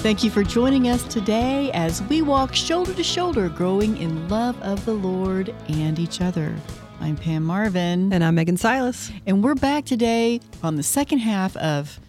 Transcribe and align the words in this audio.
Thank 0.00 0.24
you 0.24 0.30
for 0.30 0.42
joining 0.42 0.88
us 0.88 1.02
today 1.04 1.70
as 1.72 2.02
we 2.04 2.22
walk 2.22 2.54
shoulder 2.54 2.94
to 2.94 3.04
shoulder, 3.04 3.50
growing 3.50 3.98
in 3.98 4.30
love 4.30 4.58
of 4.62 4.82
the 4.86 4.94
Lord 4.94 5.54
and 5.68 5.98
each 5.98 6.22
other. 6.22 6.56
I'm 7.02 7.18
Pam 7.18 7.44
Marvin. 7.44 8.10
And 8.10 8.24
I'm 8.24 8.34
Megan 8.34 8.56
Silas. 8.56 9.12
And 9.26 9.44
we're 9.44 9.54
back 9.54 9.84
today 9.84 10.40
on 10.62 10.76
the 10.76 10.82
second 10.82 11.18
half 11.18 11.54
of 11.58 12.00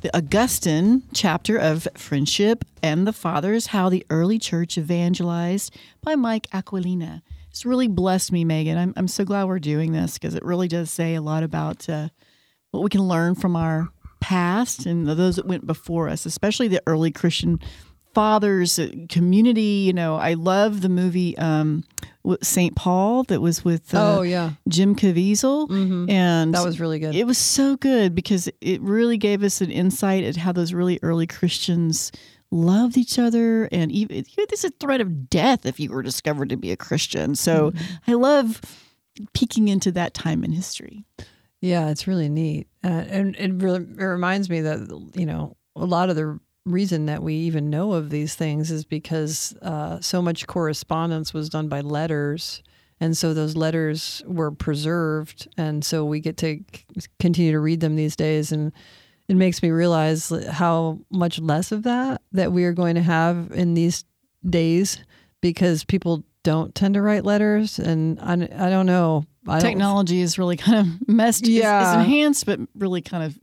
the 0.00 0.16
Augustine 0.16 1.02
chapter 1.12 1.58
of 1.58 1.86
Friendship 1.96 2.64
and 2.82 3.06
the 3.06 3.12
Fathers 3.12 3.66
How 3.66 3.90
the 3.90 4.06
Early 4.08 4.38
Church 4.38 4.78
Evangelized 4.78 5.76
by 6.00 6.14
Mike 6.14 6.48
Aquilina. 6.50 7.20
It's 7.50 7.66
really 7.66 7.88
blessed 7.88 8.32
me, 8.32 8.46
Megan. 8.46 8.78
I'm, 8.78 8.94
I'm 8.96 9.08
so 9.08 9.22
glad 9.26 9.44
we're 9.44 9.58
doing 9.58 9.92
this 9.92 10.14
because 10.14 10.34
it 10.34 10.46
really 10.46 10.66
does 10.66 10.90
say 10.90 11.14
a 11.14 11.20
lot 11.20 11.42
about 11.42 11.90
uh, 11.90 12.08
what 12.70 12.82
we 12.82 12.88
can 12.88 13.02
learn 13.02 13.34
from 13.34 13.54
our 13.54 13.90
past 14.24 14.86
and 14.86 15.06
those 15.06 15.36
that 15.36 15.44
went 15.44 15.66
before 15.66 16.08
us, 16.08 16.24
especially 16.24 16.66
the 16.66 16.80
early 16.86 17.10
Christian 17.10 17.60
fathers, 18.14 18.78
uh, 18.78 18.88
community. 19.10 19.84
You 19.84 19.92
know, 19.92 20.16
I 20.16 20.32
love 20.32 20.80
the 20.80 20.88
movie 20.88 21.36
um, 21.36 21.84
St. 22.40 22.74
Paul 22.74 23.24
that 23.24 23.42
was 23.42 23.66
with 23.66 23.94
uh, 23.94 24.16
oh 24.16 24.22
yeah 24.22 24.52
Jim 24.66 24.96
Caviezel, 24.96 25.68
mm-hmm. 25.68 26.08
and 26.08 26.54
that 26.54 26.64
was 26.64 26.80
really 26.80 26.98
good. 26.98 27.14
It 27.14 27.26
was 27.26 27.36
so 27.36 27.76
good 27.76 28.14
because 28.14 28.48
it 28.62 28.80
really 28.80 29.18
gave 29.18 29.42
us 29.42 29.60
an 29.60 29.70
insight 29.70 30.24
at 30.24 30.36
how 30.36 30.52
those 30.52 30.72
really 30.72 30.98
early 31.02 31.26
Christians 31.26 32.10
loved 32.50 32.96
each 32.96 33.18
other 33.18 33.68
and 33.72 33.90
even 33.90 34.24
there's 34.36 34.64
a 34.64 34.70
threat 34.70 35.00
of 35.00 35.28
death 35.28 35.66
if 35.66 35.80
you 35.80 35.90
were 35.90 36.02
discovered 36.02 36.48
to 36.48 36.56
be 36.56 36.70
a 36.70 36.76
Christian. 36.76 37.34
So 37.34 37.72
mm-hmm. 37.72 38.10
I 38.10 38.14
love 38.14 38.60
peeking 39.34 39.68
into 39.68 39.92
that 39.92 40.14
time 40.14 40.44
in 40.44 40.52
history. 40.52 41.04
Yeah, 41.64 41.88
it's 41.88 42.06
really 42.06 42.28
neat, 42.28 42.68
uh, 42.84 42.88
and 43.08 43.34
it 43.36 43.54
really 43.54 43.86
it 43.98 44.04
reminds 44.04 44.50
me 44.50 44.60
that 44.60 45.10
you 45.14 45.24
know 45.24 45.56
a 45.74 45.86
lot 45.86 46.10
of 46.10 46.16
the 46.16 46.38
reason 46.66 47.06
that 47.06 47.22
we 47.22 47.32
even 47.36 47.70
know 47.70 47.94
of 47.94 48.10
these 48.10 48.34
things 48.34 48.70
is 48.70 48.84
because 48.84 49.56
uh, 49.62 49.98
so 50.02 50.20
much 50.20 50.46
correspondence 50.46 51.32
was 51.32 51.48
done 51.48 51.68
by 51.68 51.80
letters, 51.80 52.62
and 53.00 53.16
so 53.16 53.32
those 53.32 53.56
letters 53.56 54.22
were 54.26 54.50
preserved, 54.50 55.48
and 55.56 55.82
so 55.82 56.04
we 56.04 56.20
get 56.20 56.36
to 56.36 56.62
c- 56.74 56.84
continue 57.18 57.52
to 57.52 57.60
read 57.60 57.80
them 57.80 57.96
these 57.96 58.14
days, 58.14 58.52
and 58.52 58.70
it 59.28 59.36
makes 59.36 59.62
me 59.62 59.70
realize 59.70 60.30
how 60.50 60.98
much 61.08 61.38
less 61.38 61.72
of 61.72 61.84
that 61.84 62.20
that 62.32 62.52
we 62.52 62.64
are 62.64 62.74
going 62.74 62.94
to 62.94 63.02
have 63.02 63.50
in 63.54 63.72
these 63.72 64.04
days 64.46 65.02
because 65.40 65.82
people 65.82 66.24
don't 66.42 66.74
tend 66.74 66.92
to 66.92 67.00
write 67.00 67.24
letters, 67.24 67.78
and 67.78 68.20
I, 68.20 68.34
I 68.34 68.68
don't 68.68 68.84
know 68.84 69.24
I 69.46 69.60
technology 69.60 70.20
is 70.20 70.38
really 70.38 70.56
kind 70.56 70.78
of 70.78 71.08
messed. 71.08 71.46
Yeah, 71.46 71.80
it's, 71.80 71.88
it's, 71.88 71.96
enhanced, 71.96 72.46
but 72.46 72.60
really 72.74 73.02
kind 73.02 73.24
of 73.24 73.38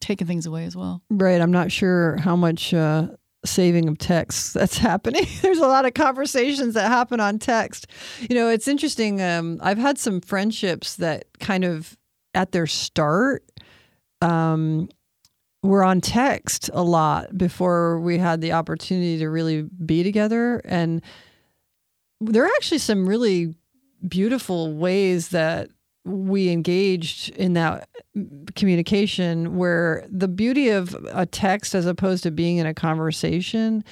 taking 0.00 0.26
things 0.26 0.46
away 0.46 0.64
as 0.64 0.76
well. 0.76 1.02
Right. 1.10 1.40
I'm 1.40 1.52
not 1.52 1.70
sure 1.70 2.16
how 2.16 2.36
much 2.36 2.72
uh, 2.74 3.08
saving 3.44 3.88
of 3.88 3.98
text 3.98 4.54
that's 4.54 4.78
happening. 4.78 5.26
There's 5.42 5.58
a 5.58 5.66
lot 5.66 5.86
of 5.86 5.94
conversations 5.94 6.74
that 6.74 6.88
happen 6.88 7.20
on 7.20 7.38
text. 7.38 7.86
You 8.28 8.34
know, 8.34 8.48
it's 8.48 8.68
interesting. 8.68 9.20
Um, 9.22 9.58
I've 9.62 9.78
had 9.78 9.98
some 9.98 10.20
friendships 10.20 10.96
that 10.96 11.26
kind 11.38 11.64
of 11.64 11.96
at 12.34 12.52
their 12.52 12.66
start. 12.66 13.44
Um, 14.22 14.88
were 15.62 15.84
on 15.84 16.00
text 16.00 16.70
a 16.72 16.82
lot 16.82 17.36
before 17.36 18.00
we 18.00 18.16
had 18.16 18.40
the 18.40 18.52
opportunity 18.52 19.18
to 19.18 19.28
really 19.28 19.62
be 19.62 20.02
together 20.02 20.62
and 20.64 21.02
there 22.20 22.44
are 22.44 22.50
actually 22.56 22.78
some 22.78 23.06
really 23.06 23.54
beautiful 24.08 24.74
ways 24.74 25.28
that 25.28 25.70
we 26.04 26.50
engaged 26.50 27.30
in 27.36 27.52
that 27.52 27.88
communication 28.56 29.56
where 29.56 30.06
the 30.10 30.28
beauty 30.28 30.70
of 30.70 30.96
a 31.12 31.26
text 31.26 31.74
as 31.74 31.86
opposed 31.86 32.22
to 32.22 32.30
being 32.30 32.56
in 32.56 32.66
a 32.66 32.74
conversation 32.74 33.84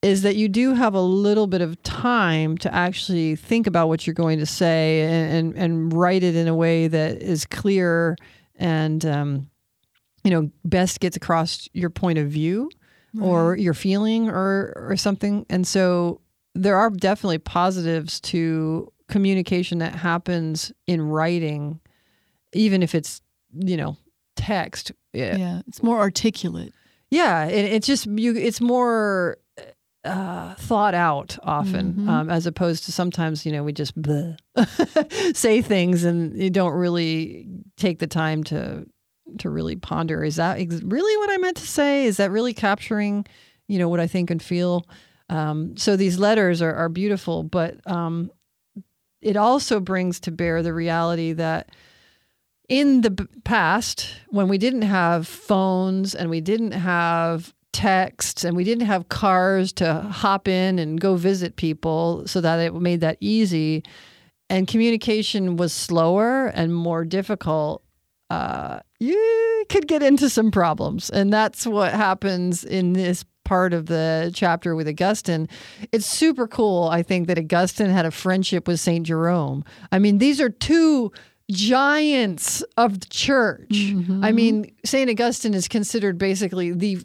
is 0.00 0.22
that 0.22 0.36
you 0.36 0.48
do 0.48 0.74
have 0.74 0.94
a 0.94 1.00
little 1.00 1.48
bit 1.48 1.60
of 1.60 1.82
time 1.82 2.56
to 2.58 2.72
actually 2.72 3.34
think 3.34 3.66
about 3.66 3.88
what 3.88 4.06
you're 4.06 4.14
going 4.14 4.38
to 4.38 4.46
say 4.46 5.02
and, 5.02 5.32
and, 5.32 5.56
and 5.56 5.92
write 5.92 6.22
it 6.22 6.36
in 6.36 6.46
a 6.46 6.54
way 6.54 6.86
that 6.86 7.20
is 7.20 7.44
clear 7.44 8.16
and 8.56 9.04
um, 9.04 9.50
you 10.22 10.30
know 10.30 10.50
best 10.64 11.00
gets 11.00 11.16
across 11.16 11.68
your 11.72 11.90
point 11.90 12.18
of 12.18 12.28
view 12.28 12.70
right. 13.14 13.26
or 13.26 13.56
your 13.56 13.74
feeling 13.74 14.28
or 14.28 14.72
or 14.76 14.96
something 14.96 15.44
and 15.50 15.66
so 15.66 16.20
there 16.54 16.76
are 16.76 16.90
definitely 16.90 17.38
positives 17.38 18.20
to 18.20 18.92
communication 19.08 19.78
that 19.78 19.94
happens 19.94 20.72
in 20.86 21.02
writing, 21.02 21.80
even 22.52 22.82
if 22.82 22.94
it's, 22.94 23.20
you 23.52 23.76
know, 23.76 23.96
text. 24.36 24.92
Yeah, 25.12 25.36
yeah 25.36 25.62
it's 25.66 25.82
more 25.82 25.98
articulate. 25.98 26.72
Yeah, 27.10 27.46
it, 27.46 27.72
it's 27.72 27.86
just 27.86 28.06
you. 28.06 28.36
It's 28.36 28.60
more 28.60 29.38
uh, 30.04 30.54
thought 30.54 30.94
out 30.94 31.38
often, 31.42 31.92
mm-hmm. 31.92 32.08
um, 32.08 32.30
as 32.30 32.46
opposed 32.46 32.84
to 32.84 32.92
sometimes 32.92 33.46
you 33.46 33.52
know 33.52 33.62
we 33.62 33.72
just 33.72 33.94
say 35.34 35.62
things 35.62 36.04
and 36.04 36.36
you 36.40 36.50
don't 36.50 36.72
really 36.72 37.46
take 37.76 37.98
the 37.98 38.06
time 38.06 38.44
to 38.44 38.86
to 39.38 39.50
really 39.50 39.76
ponder. 39.76 40.24
Is 40.24 40.36
that 40.36 40.58
ex- 40.58 40.82
really 40.82 41.16
what 41.18 41.30
I 41.30 41.38
meant 41.38 41.56
to 41.58 41.66
say? 41.66 42.04
Is 42.04 42.16
that 42.18 42.30
really 42.30 42.54
capturing, 42.54 43.26
you 43.68 43.78
know, 43.78 43.88
what 43.88 44.00
I 44.00 44.06
think 44.06 44.30
and 44.30 44.42
feel? 44.42 44.86
Um, 45.28 45.76
so 45.76 45.96
these 45.96 46.18
letters 46.18 46.62
are, 46.62 46.74
are 46.74 46.88
beautiful, 46.88 47.42
but 47.42 47.78
um, 47.86 48.30
it 49.20 49.36
also 49.36 49.80
brings 49.80 50.20
to 50.20 50.30
bear 50.30 50.62
the 50.62 50.72
reality 50.72 51.32
that 51.32 51.70
in 52.68 53.00
the 53.00 53.28
past, 53.44 54.14
when 54.28 54.48
we 54.48 54.58
didn't 54.58 54.82
have 54.82 55.26
phones 55.26 56.14
and 56.14 56.28
we 56.28 56.40
didn't 56.40 56.72
have 56.72 57.54
texts 57.72 58.44
and 58.44 58.56
we 58.56 58.64
didn't 58.64 58.86
have 58.86 59.08
cars 59.08 59.72
to 59.72 59.94
hop 59.94 60.48
in 60.48 60.78
and 60.78 61.00
go 61.00 61.16
visit 61.16 61.56
people 61.56 62.26
so 62.26 62.40
that 62.40 62.58
it 62.58 62.74
made 62.74 63.00
that 63.00 63.16
easy, 63.20 63.82
and 64.50 64.66
communication 64.68 65.56
was 65.56 65.72
slower 65.72 66.46
and 66.48 66.74
more 66.74 67.04
difficult, 67.04 67.82
uh, 68.30 68.80
you 68.98 69.64
could 69.68 69.86
get 69.86 70.02
into 70.02 70.28
some 70.28 70.50
problems. 70.50 71.10
And 71.10 71.32
that's 71.32 71.66
what 71.66 71.92
happens 71.92 72.64
in 72.64 72.92
this 72.94 73.24
part 73.48 73.72
of 73.72 73.86
the 73.86 74.30
chapter 74.34 74.76
with 74.76 74.86
Augustine, 74.86 75.48
it's 75.90 76.04
super 76.04 76.46
cool, 76.46 76.86
I 76.92 77.02
think, 77.02 77.28
that 77.28 77.38
Augustine 77.38 77.88
had 77.88 78.04
a 78.04 78.10
friendship 78.10 78.68
with 78.68 78.78
St. 78.78 79.06
Jerome. 79.06 79.64
I 79.90 79.98
mean, 79.98 80.18
these 80.18 80.38
are 80.38 80.50
two 80.50 81.10
giants 81.50 82.62
of 82.76 83.00
the 83.00 83.06
church. 83.06 83.70
Mm-hmm. 83.70 84.22
I 84.22 84.32
mean, 84.32 84.70
St. 84.84 85.08
Augustine 85.08 85.54
is 85.54 85.66
considered 85.66 86.18
basically 86.18 86.72
the 86.72 86.98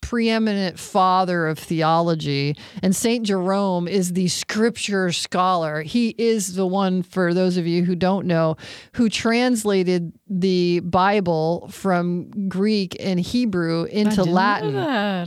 preeminent 0.00 0.78
father 0.78 1.46
of 1.46 1.58
theology, 1.58 2.56
and 2.82 2.94
St. 2.94 3.26
Jerome 3.26 3.86
is 3.86 4.12
the 4.14 4.28
scripture 4.28 5.12
scholar. 5.12 5.82
He 5.82 6.14
is 6.16 6.54
the 6.54 6.66
one, 6.66 7.02
for 7.02 7.34
those 7.34 7.56
of 7.56 7.66
you 7.66 7.84
who 7.84 7.94
don't 7.94 8.26
know, 8.26 8.56
who 8.92 9.08
translated 9.08 10.12
the 10.28 10.80
Bible 10.80 11.68
from 11.70 12.48
Greek 12.48 12.96
and 13.00 13.20
Hebrew 13.20 13.84
into 13.84 14.24
Latin. 14.24 14.76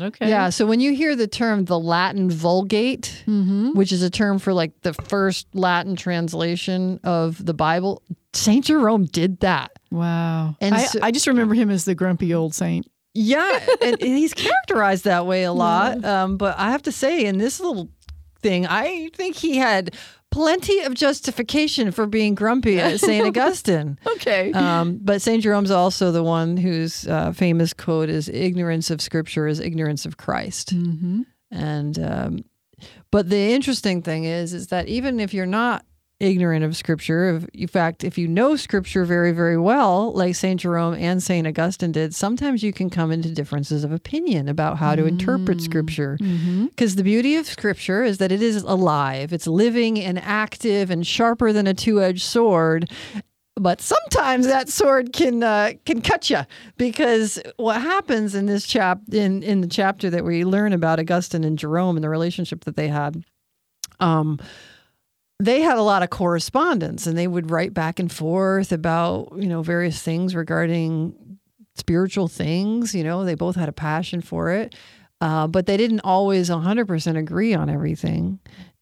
Okay. 0.02 0.30
Yeah. 0.30 0.50
So 0.50 0.66
when 0.66 0.80
you 0.80 0.94
hear 0.94 1.16
the 1.16 1.28
term 1.28 1.66
the 1.66 1.80
Latin 1.80 2.30
Vulgate, 2.30 3.24
mm-hmm. 3.28 3.72
which 3.74 3.92
is 3.92 4.02
a 4.02 4.09
term 4.09 4.40
for 4.40 4.53
like 4.53 4.72
the 4.82 4.94
first 4.94 5.48
Latin 5.53 5.96
translation 5.96 7.00
of 7.03 7.44
the 7.46 7.53
Bible, 7.53 8.02
St. 8.34 8.66
Jerome 8.66 9.06
did 9.06 9.42
that. 9.42 9.72
Wow. 9.92 10.56
And 10.62 10.76
I, 10.76 10.86
so, 10.86 11.00
I 11.02 11.12
just 11.12 11.28
remember 11.28 11.53
him 11.53 11.70
as 11.70 11.86
the 11.86 11.96
grumpy 11.96 12.34
old 12.34 12.56
saint. 12.56 12.88
Yeah, 13.14 13.60
and, 13.82 14.02
he's 14.02 14.34
characterized 14.34 15.04
that 15.04 15.26
way 15.26 15.44
a 15.44 15.52
lot. 15.52 16.04
Um, 16.06 16.38
but 16.38 16.58
I 16.58 16.72
have 16.72 16.84
to 16.84 16.92
say, 16.92 17.26
in 17.26 17.38
this 17.38 17.60
little 17.60 17.90
thing, 18.42 18.66
I 18.66 19.10
think 19.14 19.36
he 19.36 19.58
had 19.58 19.96
plenty 20.32 20.80
of 20.80 20.94
justification 20.94 21.92
for 21.92 22.08
being 22.08 22.36
grumpy 22.36 22.80
at 22.80 23.00
St. 23.00 23.26
Augustine. 23.38 24.00
okay. 24.08 24.52
Um, 24.53 25.00
but 25.02 25.22
St. 25.22 25.44
Jerome's 25.44 25.72
also 25.72 26.12
the 26.12 26.24
one 26.24 26.56
whose 26.58 27.06
uh, 27.06 27.34
famous 27.34 27.74
quote 27.74 28.09
is 28.09 28.30
ignorance 28.30 28.90
of 28.90 29.02
scripture 29.02 29.46
is 29.46 29.59
ignorance 29.59 30.06
of 30.06 30.18
Christ. 30.18 30.74
Mm-hmm. 30.74 31.24
And, 31.52 32.00
um, 32.00 32.46
but 33.12 33.30
the 33.30 33.52
interesting 33.52 34.02
thing 34.02 34.24
is, 34.24 34.53
is 34.53 34.68
that 34.68 34.88
even 34.88 35.20
if 35.20 35.34
you're 35.34 35.46
not 35.46 35.85
ignorant 36.22 36.64
of 36.64 36.76
scripture. 36.76 37.41
In 37.53 37.68
fact, 37.68 38.03
if 38.03 38.18
you 38.18 38.28
know 38.28 38.56
scripture 38.56 39.03
very, 39.06 39.32
very 39.32 39.58
well, 39.58 40.14
like 40.14 40.35
St. 40.35 40.59
Jerome 40.59 40.94
and 40.94 41.22
St. 41.22 41.47
Augustine 41.47 41.91
did, 41.91 42.14
sometimes 42.16 42.64
you 42.64 42.72
can 42.72 42.90
come 42.90 43.12
into 43.12 43.32
differences 43.32 43.84
of 43.84 43.91
opinion 43.91 44.47
about 44.47 44.78
how 44.78 44.96
to 44.96 45.06
interpret 45.06 45.58
mm. 45.58 45.62
scripture. 45.62 46.18
Because 46.18 46.32
mm-hmm. 46.32 46.97
the 46.97 47.03
beauty 47.03 47.35
of 47.35 47.47
scripture 47.47 48.03
is 48.03 48.20
that 48.20 48.32
it 48.32 48.41
is 48.41 48.64
alive, 48.64 49.34
it's 49.34 49.47
living 49.47 50.00
and 50.00 50.20
active 50.20 50.91
and 50.91 51.06
sharper 51.06 51.52
than 51.52 51.68
a 51.68 51.73
two 51.73 52.02
edged 52.02 52.23
sword. 52.23 52.90
But 53.56 53.82
sometimes 53.82 54.47
that 54.47 54.70
sword 54.70 55.12
can 55.14 55.44
uh, 55.44 55.73
can 55.85 56.02
cut 56.02 56.29
you 56.29 56.40
because 56.78 57.38
what 57.58 57.82
happens 57.82 58.34
in 58.34 58.46
this 58.46 58.66
chap 58.66 59.02
in 59.12 59.44
in 59.44 59.62
the 59.62 59.68
chapter 59.68 60.09
that 60.09 60.23
we 60.23 60.46
learn 60.46 60.72
about 60.72 61.00
Augustine 61.00 61.44
and 61.44 61.59
Jerome 61.59 61.97
and 61.97 62.03
the 62.03 62.09
relationship 62.09 62.64
that 62.64 62.78
they 62.78 62.88
had, 62.88 63.23
um, 64.00 64.40
they 65.41 65.61
had 65.61 65.78
a 65.78 65.82
lot 65.84 66.03
of 66.03 66.09
correspondence 66.09 67.08
and 67.08 67.17
they 67.17 67.28
would 67.28 67.49
write 67.52 67.73
back 67.73 67.99
and 67.99 68.11
forth 68.11 68.72
about, 68.72 69.34
you 69.35 69.47
know, 69.47 69.61
various 69.64 70.02
things 70.02 70.35
regarding 70.35 71.40
spiritual 71.76 72.28
things. 72.28 72.93
You 72.93 73.03
know, 73.03 73.26
they 73.26 73.35
both 73.35 73.55
had 73.55 73.70
a 73.70 73.73
passion 73.73 74.22
for 74.22 74.52
it. 74.52 74.76
uh, 75.22 75.47
but 75.47 75.66
they 75.67 75.78
didn't 75.78 76.02
always 76.03 76.49
100% 76.49 77.17
agree 77.17 77.53
on 77.53 77.70
everything. 77.70 78.40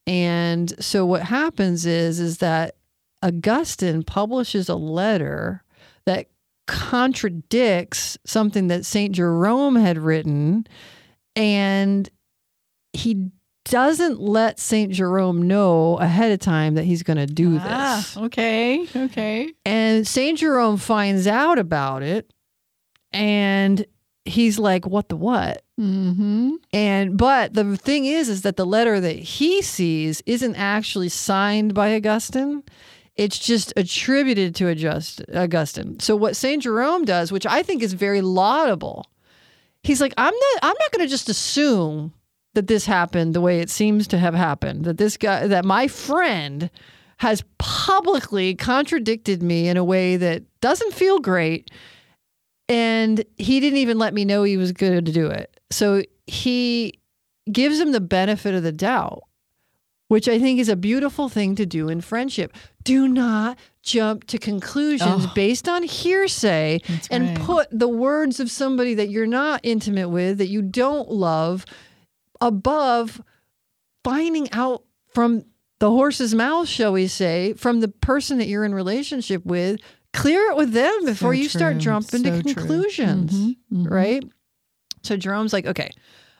And 0.07 0.73
so 0.83 1.05
what 1.05 1.21
happens 1.23 1.85
is 1.85 2.19
is 2.19 2.37
that 2.39 2.75
Augustine 3.21 4.03
publishes 4.03 4.69
a 4.69 4.75
letter 4.75 5.63
that 6.05 6.27
contradicts 6.65 8.17
something 8.25 8.67
that 8.67 8.85
St. 8.85 9.13
Jerome 9.13 9.75
had 9.75 9.97
written 9.97 10.65
and 11.35 12.09
he 12.93 13.29
doesn't 13.65 14.19
let 14.19 14.59
St. 14.59 14.91
Jerome 14.91 15.47
know 15.47 15.97
ahead 15.97 16.31
of 16.31 16.39
time 16.39 16.75
that 16.75 16.85
he's 16.85 17.03
going 17.03 17.17
to 17.17 17.25
do 17.27 17.57
Ah, 17.61 17.97
this. 17.97 18.17
okay, 18.17 18.87
okay. 18.95 19.53
And 19.65 20.07
St. 20.07 20.37
Jerome 20.39 20.77
finds 20.77 21.27
out 21.27 21.59
about 21.59 22.01
it 22.03 22.31
and 23.11 23.85
he's 24.25 24.57
like, 24.59 24.85
what 24.87 25.09
the 25.09 25.15
what? 25.15 25.63
Mm-hmm. 25.79 26.55
And 26.73 27.17
but 27.17 27.53
the 27.53 27.77
thing 27.77 28.05
is 28.05 28.29
is 28.29 28.41
that 28.43 28.55
the 28.57 28.65
letter 28.65 28.99
that 28.99 29.17
he 29.17 29.61
sees 29.61 30.21
isn't 30.25 30.55
actually 30.55 31.09
signed 31.09 31.73
by 31.73 31.95
Augustine. 31.95 32.63
It's 33.15 33.37
just 33.39 33.73
attributed 33.75 34.55
to 34.55 34.69
August- 34.71 35.21
Augustine. 35.33 35.99
So 35.99 36.15
what 36.15 36.35
St. 36.37 36.63
Jerome 36.63 37.03
does, 37.05 37.31
which 37.31 37.45
I 37.45 37.63
think 37.63 37.83
is 37.83 37.93
very 37.93 38.21
laudable, 38.21 39.05
he's 39.83 39.99
like, 40.01 40.13
I'm 40.17 40.33
not 40.33 40.59
I'm 40.63 40.75
not 40.79 40.91
going 40.91 41.05
to 41.05 41.09
just 41.09 41.29
assume 41.29 42.13
that 42.55 42.67
this 42.67 42.85
happened 42.85 43.33
the 43.33 43.41
way 43.41 43.59
it 43.59 43.69
seems 43.69 44.07
to 44.07 44.17
have 44.17 44.33
happened. 44.33 44.85
That 44.85 44.97
this 44.97 45.17
guy 45.17 45.47
that 45.47 45.65
my 45.65 45.87
friend 45.87 46.69
has 47.17 47.43
publicly 47.57 48.55
contradicted 48.55 49.43
me 49.43 49.67
in 49.67 49.77
a 49.77 49.83
way 49.83 50.15
that 50.17 50.43
doesn't 50.61 50.93
feel 50.93 51.19
great 51.19 51.69
and 52.69 53.23
he 53.37 53.59
didn't 53.59 53.77
even 53.79 53.97
let 53.97 54.13
me 54.13 54.23
know 54.23 54.43
he 54.43 54.57
was 54.57 54.71
going 54.71 55.03
to 55.03 55.11
do 55.11 55.27
it. 55.27 55.59
So 55.71 56.03
he 56.27 56.93
gives 57.51 57.79
him 57.79 57.91
the 57.91 57.99
benefit 57.99 58.53
of 58.53 58.63
the 58.63 58.71
doubt, 58.71 59.23
which 60.07 60.27
I 60.29 60.39
think 60.39 60.59
is 60.59 60.69
a 60.69 60.75
beautiful 60.75 61.29
thing 61.29 61.55
to 61.55 61.65
do 61.65 61.89
in 61.89 61.99
friendship. 62.01 62.53
Do 62.83 63.07
not 63.07 63.57
jump 63.81 64.25
to 64.27 64.37
conclusions 64.37 65.25
Oh. 65.25 65.31
based 65.35 65.67
on 65.67 65.83
hearsay 65.83 66.79
and 67.11 67.29
right. 67.29 67.39
put 67.39 67.67
the 67.71 67.87
words 67.89 68.39
of 68.39 68.51
somebody 68.51 68.93
that 68.93 69.09
you're 69.09 69.27
not 69.27 69.59
intimate 69.63 70.09
with, 70.09 70.37
that 70.37 70.47
you 70.47 70.61
don't 70.61 71.09
love, 71.09 71.65
above 72.41 73.21
finding 74.03 74.51
out 74.51 74.83
from 75.13 75.45
the 75.79 75.89
horse's 75.89 76.33
mouth, 76.35 76.67
shall 76.67 76.91
we 76.91 77.07
say, 77.07 77.53
from 77.53 77.79
the 77.79 77.87
person 77.87 78.37
that 78.39 78.47
you're 78.47 78.65
in 78.65 78.73
relationship 78.75 79.45
with. 79.45 79.79
Clear 80.11 80.49
it 80.51 80.57
with 80.57 80.71
them 80.73 81.05
before 81.05 81.33
you 81.33 81.47
start 81.47 81.77
jumping 81.77 82.23
So 82.23 82.31
to 82.31 82.41
true. 82.43 82.53
conclusions, 82.53 83.31
Mhm, 83.33 83.57
mhm. 83.71 83.89
right? 83.91 84.23
So 85.03 85.15
Jerome's 85.15 85.53
like, 85.53 85.65
okay, 85.67 85.91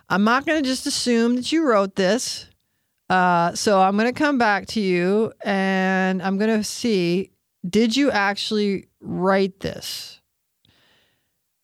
I'm 0.10 0.24
not 0.24 0.46
going 0.46 0.62
to 0.62 0.68
just 0.68 0.88
assume 0.88 1.36
that 1.36 1.52
you 1.52 1.64
wrote 1.64 1.96
this. 1.96 2.48
Uh, 3.10 3.54
so 3.54 3.80
I'm 3.82 3.96
going 3.96 4.12
to 4.12 4.18
come 4.18 4.38
back 4.38 4.66
to 4.68 4.80
you 4.82 5.32
and 5.44 6.22
I'm 6.22 6.38
going 6.38 6.58
to 6.58 6.64
see 6.64 7.32
did 7.68 7.96
you 7.96 8.10
actually 8.10 8.88
write 9.02 9.60
this? 9.60 10.20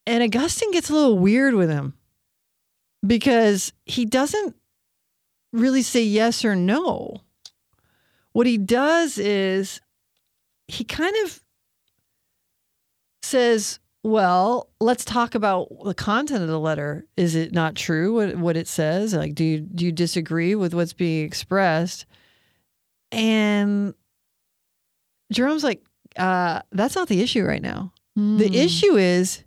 And 0.06 0.22
Augustine 0.24 0.72
gets 0.72 0.90
a 0.90 0.94
little 0.94 1.18
weird 1.18 1.54
with 1.56 1.70
him 1.70 1.94
because 3.06 3.74
he 3.86 4.06
doesn't 4.06 4.56
really 5.54 5.82
say 5.82 6.04
yes 6.04 6.44
or 6.46 6.56
no. 6.56 7.18
What 8.34 8.48
he 8.48 8.58
does 8.58 9.18
is 9.18 9.80
he 10.68 10.84
kind 10.84 11.16
of 11.24 11.42
says, 13.24 13.80
well, 14.04 14.70
let's 14.80 15.04
talk 15.06 15.34
about 15.36 15.68
the 15.84 15.94
content 15.94 16.44
of 16.44 16.48
the 16.50 16.60
letter. 16.60 17.06
Is 17.18 17.36
it 17.36 17.54
not 17.54 17.76
true 17.76 18.14
what, 18.14 18.36
what 18.36 18.58
it 18.58 18.68
says? 18.68 19.14
Like, 19.14 19.34
do 19.36 19.44
you, 19.44 19.60
do 19.62 19.86
you 19.86 19.92
disagree 19.92 20.54
with 20.56 20.74
what's 20.74 20.94
being 20.94 21.26
expressed? 21.26 22.06
And 23.12 23.94
Jerome's 25.32 25.64
like, 25.64 25.82
uh, 26.18 26.62
that's 26.72 26.96
not 26.96 27.08
the 27.08 27.22
issue 27.22 27.44
right 27.44 27.62
now. 27.62 27.94
The 28.16 28.50
Mm. 28.50 28.56
issue 28.56 28.96
is, 28.96 29.44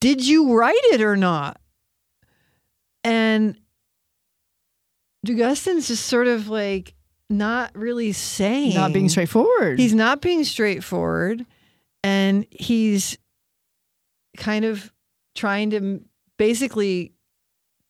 did 0.00 0.24
you 0.26 0.54
write 0.54 0.74
it 0.92 1.00
or 1.00 1.16
not? 1.16 1.60
And 3.04 3.58
Augustine's 5.28 5.88
just 5.88 6.06
sort 6.06 6.26
of 6.26 6.48
like 6.48 6.94
not 7.30 7.76
really 7.76 8.12
saying, 8.12 8.74
not 8.74 8.92
being 8.92 9.08
straightforward. 9.08 9.78
He's 9.78 9.94
not 9.94 10.20
being 10.20 10.44
straightforward, 10.44 11.44
and 12.02 12.46
he's 12.50 13.18
kind 14.36 14.64
of 14.64 14.92
trying 15.34 15.70
to 15.70 16.02
basically 16.38 17.12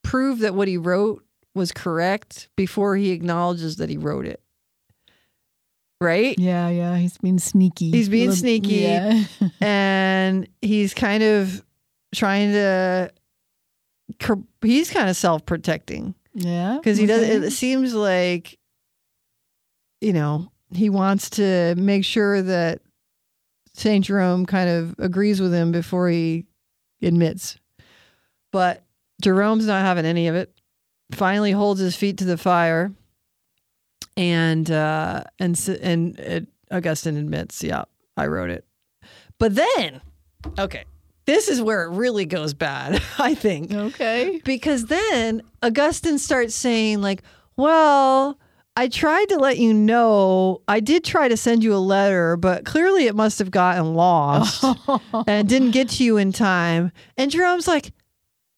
prove 0.03 0.41
that 0.41 0.55
what 0.55 0.69
he 0.69 0.77
wrote 0.77 1.25
was 1.55 1.73
correct 1.73 2.49
before 2.57 2.97
he 2.97 3.11
acknowledges 3.11 3.77
that 3.77 3.89
he 3.89 3.97
wrote 3.97 4.27
it. 4.27 4.41
Right? 6.01 6.39
yeah, 6.39 6.69
yeah. 6.69 6.97
He's 6.99 7.17
being 7.17 7.39
sneaky. 7.39 7.91
He's 7.91 8.09
being 8.11 8.29
Little- 8.29 8.41
sneaky. 8.41 8.75
Yeah. 8.75 9.25
and 9.61 10.47
he's 10.61 10.93
kind 10.93 11.23
of 11.23 11.65
trying 12.15 12.53
to 12.53 13.11
he's 14.63 14.91
kind 14.91 15.09
of 15.09 15.17
self-protecting 15.17 16.15
yeah. 16.35 16.77
because 16.79 16.99
he 16.99 17.07
does 17.07 17.23
okay. 17.23 17.47
it 17.47 17.51
seems 17.51 17.95
like 17.95 18.59
you 20.01 20.13
know 20.13 20.51
he 20.73 20.91
wants 20.91 21.31
to 21.31 21.75
make 21.77 22.05
sure 22.05 22.43
that 22.43 22.81
Saint 23.75 24.05
Jerome 24.05 24.47
kind 24.47 24.69
of 24.69 24.95
agrees 24.99 25.41
with 25.41 25.53
him 25.53 25.73
before 25.73 26.09
he 26.09 26.47
admits 27.03 27.57
but 28.53 28.83
Jerome's 29.23 29.67
not 29.67 29.85
having 29.85 30.05
any 30.07 30.29
of 30.29 30.35
it 30.35 30.53
finally 31.13 31.53
holds 31.53 31.81
his 31.81 31.97
feet 31.97 32.19
to 32.19 32.25
the 32.25 32.39
fire 32.39 32.93
and 34.17 34.71
uh 34.71 35.23
and 35.39 35.69
and 35.83 36.21
uh, 36.21 36.41
Augustine 36.75 37.17
admits 37.17 37.63
yeah 37.63 37.85
I 38.17 38.27
wrote 38.27 38.51
it 38.51 38.65
but 39.39 39.55
then 39.55 40.01
okay 40.59 40.85
this 41.27 41.49
is 41.49 41.61
where 41.63 41.85
it 41.85 41.91
really 41.97 42.27
goes 42.27 42.55
bad 42.55 43.03
I 43.19 43.35
think 43.35 43.73
Okay. 43.73 44.41
because 44.45 44.87
then 44.87 45.43
Augustine 45.63 46.19
starts 46.19 46.55
saying 46.55 47.01
like, 47.01 47.23
"Well, 47.57 48.39
I 48.77 48.89
tried 48.89 49.29
to 49.31 49.37
let 49.37 49.59
you 49.59 49.73
know. 49.73 50.61
I 50.69 50.81
did 50.81 51.05
try 51.05 51.29
to 51.29 51.37
send 51.37 51.63
you 51.65 51.75
a 51.75 51.79
letter, 51.79 52.37
but 52.37 52.65
clearly 52.65 53.07
it 53.07 53.15
must 53.15 53.39
have 53.39 53.51
gotten 53.51 53.95
lost 53.95 54.65
and 55.27 55.49
didn't 55.49 55.71
get 55.71 55.89
to 55.91 56.05
you 56.05 56.17
in 56.17 56.33
time." 56.33 56.93
And 57.17 57.31
Jerome's 57.31 57.69
like, 57.69 57.93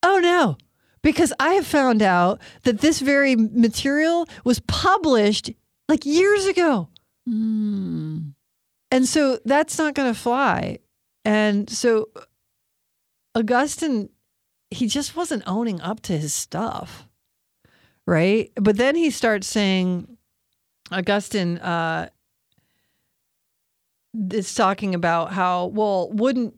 "Oh 0.02 0.19
no." 0.21 0.57
Because 1.02 1.33
I 1.38 1.50
have 1.55 1.67
found 1.67 2.02
out 2.02 2.40
that 2.64 2.81
this 2.81 2.99
very 3.00 3.37
material 3.37 4.26
was 4.45 4.59
published 4.67 5.50
like 5.88 6.05
years 6.05 6.47
ago. 6.47 6.88
Mm. 7.29 8.33
And 8.90 9.07
so 9.07 9.38
that's 9.45 9.79
not 9.79 9.95
going 9.95 10.12
to 10.12 10.19
fly. 10.19 10.79
And 11.25 11.71
so 11.71 12.09
Augustine, 13.37 14.09
he 14.71 14.88
just 14.88 15.14
wasn't 15.14 15.43
owning 15.47 15.81
up 15.83 16.00
to 16.00 16.16
his 16.16 16.33
stuff. 16.33 17.07
Right. 18.07 18.50
But 18.55 18.78
then 18.78 18.97
he 18.97 19.11
starts 19.11 19.47
saying, 19.47 20.16
Augustine 20.90 21.59
uh, 21.59 22.09
is 24.31 24.55
talking 24.55 24.95
about 24.95 25.33
how, 25.33 25.66
well, 25.66 26.11
wouldn't 26.11 26.55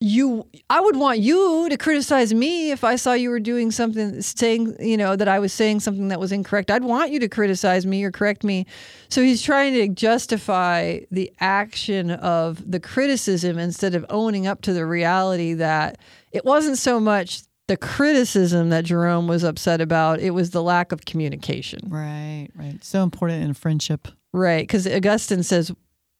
you, 0.00 0.46
I 0.70 0.80
would 0.80 0.96
want 0.96 1.18
you 1.18 1.68
to 1.68 1.76
criticize 1.76 2.32
me 2.32 2.70
if 2.70 2.84
I 2.84 2.94
saw 2.94 3.14
you 3.14 3.30
were 3.30 3.40
doing 3.40 3.72
something, 3.72 4.22
saying, 4.22 4.76
you 4.78 4.96
know, 4.96 5.16
that 5.16 5.26
I 5.26 5.40
was 5.40 5.52
saying 5.52 5.80
something 5.80 6.08
that 6.08 6.20
was 6.20 6.30
incorrect. 6.30 6.70
I'd 6.70 6.84
want 6.84 7.10
you 7.10 7.18
to 7.18 7.28
criticize 7.28 7.84
me 7.84 8.04
or 8.04 8.12
correct 8.12 8.44
me. 8.44 8.66
So 9.08 9.22
he's 9.22 9.42
trying 9.42 9.74
to 9.74 9.88
justify 9.88 11.00
the 11.10 11.32
action 11.40 12.12
of 12.12 12.70
the 12.70 12.78
criticism 12.78 13.58
instead 13.58 13.96
of 13.96 14.06
owning 14.08 14.46
up 14.46 14.62
to 14.62 14.72
the 14.72 14.86
reality 14.86 15.54
that 15.54 15.98
it 16.30 16.44
wasn't 16.44 16.78
so 16.78 17.00
much 17.00 17.42
the 17.66 17.76
criticism 17.76 18.70
that 18.70 18.84
Jerome 18.84 19.26
was 19.26 19.44
upset 19.44 19.80
about, 19.80 20.20
it 20.20 20.30
was 20.30 20.50
the 20.50 20.62
lack 20.62 20.90
of 20.92 21.04
communication. 21.04 21.80
Right, 21.88 22.48
right. 22.54 22.82
So 22.82 23.02
important 23.02 23.44
in 23.44 23.52
friendship. 23.52 24.08
Right. 24.32 24.62
Because 24.62 24.86
Augustine 24.86 25.42
says, 25.42 25.72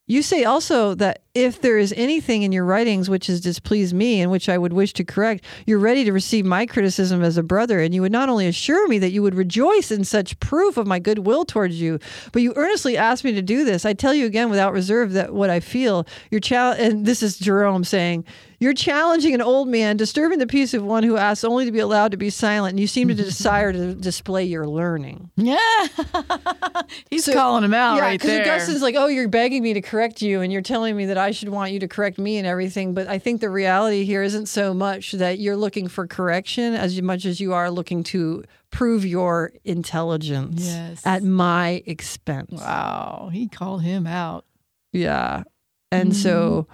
You 0.09 0.23
say 0.23 0.45
also 0.45 0.95
that 0.95 1.23
if 1.35 1.61
there 1.61 1.77
is 1.77 1.93
anything 1.97 2.43
in 2.43 2.51
your 2.51 2.65
writings 2.65 3.11
which 3.11 3.27
has 3.27 3.43
displeased 3.43 3.95
me 3.95 4.23
and 4.23 4.31
which 4.31 4.49
I 4.49 4.57
would 4.57 4.73
wish 4.73 4.95
to 4.95 5.05
correct, 5.05 5.45
you're 5.67 5.79
ready 5.79 6.03
to 6.05 6.13
receive 6.13 6.47
my 6.47 6.65
criticism 6.65 7.23
as 7.23 7.37
a 7.37 7.43
brother, 7.43 7.81
and 7.81 7.95
you 7.95 8.01
would 8.01 8.11
not 8.11 8.31
only 8.31 8.47
assure 8.47 8.89
me 8.89 8.99
that 9.01 9.13
you 9.13 9.23
would 9.23 9.35
rejoice 9.35 9.91
in 9.91 10.05
such 10.05 10.41
proof 10.41 10.79
of 10.79 10.87
my 10.87 10.99
goodwill 10.99 11.45
towards 11.45 11.79
you, 11.79 11.99
but 12.33 12.41
you 12.41 12.55
earnestly 12.57 12.97
ask 12.97 13.23
me 13.23 13.33
to 13.35 13.43
do 13.43 13.67
this. 13.67 13.85
I 13.85 13.93
tell 13.93 14.15
you 14.15 14.25
again 14.25 14.49
without 14.49 14.73
reserve 14.73 15.13
that 15.13 15.35
what 15.35 15.51
I 15.51 15.61
feel, 15.61 16.07
you're 16.31 16.41
chal- 16.41 16.73
and 16.73 17.05
this 17.05 17.23
is 17.23 17.39
Jerome 17.39 17.85
saying, 17.85 18.25
you're 18.61 18.75
challenging 18.75 19.35
an 19.35 19.41
old 19.43 19.69
man, 19.69 19.97
disturbing 19.97 20.39
the 20.41 20.47
peace 20.47 20.75
of 20.75 20.83
one 20.85 21.03
who 21.05 21.17
asks 21.17 21.45
only 21.45 21.65
to 21.65 21.73
be 21.73 21.79
allowed 21.79 22.11
to 22.11 22.17
be 22.17 22.31
silent, 22.31 22.73
and 22.73 22.81
you 22.81 22.87
seem 22.87 23.09
to 23.09 23.15
desire 23.15 23.73
to 23.73 23.95
display 23.95 24.45
your 24.45 24.67
learning. 24.67 25.31
Yeah. 25.37 25.59
He's 27.11 27.25
So- 27.25 27.33
calling 27.33 27.65
him 27.65 27.75
out 27.75 27.97
yeah, 27.97 28.03
right 28.03 28.21
because 28.21 28.31
there. 28.31 28.43
Augustine's 28.43 28.83
like, 28.83 28.95
"Oh, 28.97 29.07
you're 29.07 29.29
begging 29.29 29.63
me 29.63 29.75
to 29.75 29.81
correct 29.81 30.23
you 30.23 30.41
and 30.41 30.53
you're 30.53 30.63
telling 30.63 30.97
me 30.97 31.07
that 31.07 31.19
I 31.19 31.31
should 31.31 31.49
want 31.51 31.73
you 31.73 31.81
to 31.81 31.89
correct 31.89 32.19
me 32.19 32.37
and 32.39 32.47
everything. 32.47 32.95
But 32.95 33.07
I 33.09 33.19
think 33.19 33.41
the 33.41 33.51
reality 33.51 34.05
here 34.05 34.23
isn't 34.23 34.47
so 34.47 34.75
much 34.75 35.13
that 35.13 35.39
you're 35.39 35.57
looking 35.57 35.89
for 35.89 36.07
correction 36.07 36.75
as 36.75 37.01
much 37.01 37.25
as 37.25 37.41
you 37.41 37.53
are 37.55 37.71
looking 37.71 38.03
to 38.05 38.45
prove 38.71 39.05
your 39.07 39.53
intelligence 39.65 40.67
Yes. 40.67 41.03
at 41.07 41.23
my 41.23 41.83
expense. 41.87 42.53
Wow. 42.53 43.31
He 43.33 43.49
called 43.49 43.83
him 43.83 44.07
out. 44.07 44.45
Yeah. 44.93 45.45
And 45.91 46.15
so 46.15 46.63
mm-hmm. 46.63 46.73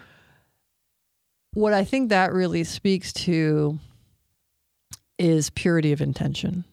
What 1.55 1.73
I 1.73 1.85
think 1.85 2.11
that 2.11 2.33
really 2.33 2.65
speaks 2.65 3.13
to 3.13 3.79
is 5.19 5.51
purity 5.51 5.93
of 5.93 6.01
intention. 6.01 6.65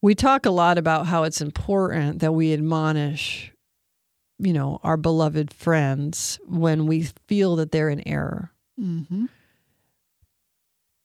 We 0.00 0.14
talk 0.14 0.46
a 0.46 0.50
lot 0.50 0.78
about 0.78 1.06
how 1.06 1.24
it's 1.24 1.40
important 1.40 2.20
that 2.20 2.32
we 2.32 2.52
admonish, 2.52 3.52
you 4.38 4.52
know, 4.52 4.78
our 4.84 4.96
beloved 4.96 5.52
friends 5.52 6.38
when 6.46 6.86
we 6.86 7.08
feel 7.26 7.56
that 7.56 7.72
they're 7.72 7.88
in 7.88 8.06
error. 8.06 8.52
Mm-hmm. 8.80 9.26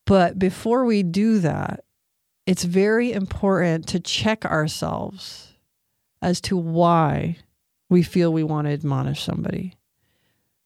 But 0.06 0.38
before 0.38 0.84
we 0.84 1.02
do 1.02 1.38
that, 1.40 1.84
it's 2.46 2.64
very 2.64 3.12
important 3.12 3.88
to 3.88 4.00
check 4.00 4.44
ourselves 4.44 5.54
as 6.20 6.40
to 6.42 6.56
why 6.56 7.38
we 7.88 8.02
feel 8.02 8.32
we 8.32 8.44
want 8.44 8.66
to 8.66 8.72
admonish 8.72 9.22
somebody. 9.22 9.74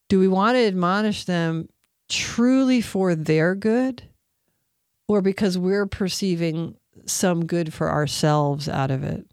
Do 0.09 0.19
we 0.19 0.29
want 0.29 0.57
to 0.57 0.67
admonish 0.67 1.25
them 1.25 1.69
truly 2.09 2.81
for 2.81 3.15
their 3.15 3.55
good 3.55 4.03
or 5.07 5.23
because 5.23 5.59
we're 5.59 5.87
perceiving 5.87 6.77
some 7.07 7.47
good 7.47 7.73
for 7.73 7.91
ourselves 7.91 8.69
out 8.69 8.91
of 8.91 9.03
it? 9.05 9.27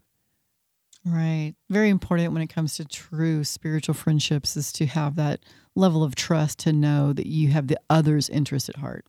Right. 1.04 1.54
Very 1.70 1.88
important 1.88 2.32
when 2.32 2.42
it 2.42 2.48
comes 2.48 2.74
to 2.76 2.84
true 2.84 3.44
spiritual 3.44 3.94
friendships 3.94 4.56
is 4.56 4.72
to 4.72 4.86
have 4.86 5.14
that 5.16 5.40
level 5.76 6.02
of 6.02 6.16
trust 6.16 6.58
to 6.60 6.72
know 6.72 7.12
that 7.12 7.26
you 7.26 7.50
have 7.50 7.68
the 7.68 7.78
other's 7.88 8.28
interest 8.28 8.68
at 8.68 8.76
heart. 8.76 9.04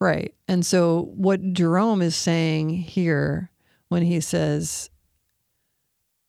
Right. 0.00 0.34
And 0.46 0.66
so, 0.66 1.10
what 1.14 1.54
Jerome 1.54 2.02
is 2.02 2.14
saying 2.14 2.70
here 2.70 3.50
when 3.88 4.02
he 4.02 4.20
says, 4.20 4.90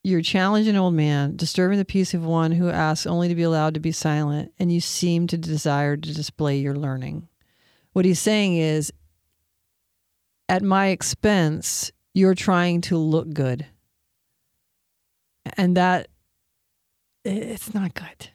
You're 0.04 0.22
challenging 0.22 0.76
an 0.76 0.80
old 0.80 0.94
man, 0.94 1.36
disturbing 1.36 1.78
the 1.78 1.86
peace 1.86 2.14
of 2.14 2.26
one 2.26 2.54
who 2.54 2.70
asks 2.70 3.06
only 3.06 3.28
to 3.28 3.36
be 3.36 3.44
allowed 3.44 3.74
to 3.74 3.80
be 3.80 3.92
silent, 3.92 4.54
and 4.58 4.72
you 4.72 4.80
seem 4.80 5.28
to 5.28 5.38
desire 5.38 5.98
to 5.98 6.14
display 6.14 6.58
your 6.58 6.76
learning. 6.76 7.28
What 7.94 8.06
he's 8.06 8.20
saying 8.20 8.56
is, 8.56 8.94
At 10.48 10.64
my 10.64 10.88
expense, 10.88 11.92
you're 12.14 12.34
trying 12.34 12.82
to 12.82 12.98
look 12.98 13.34
good. 13.34 13.66
And 15.58 15.76
that, 15.78 16.08
it's 17.26 17.74
not 17.74 17.94
good. 17.94 18.30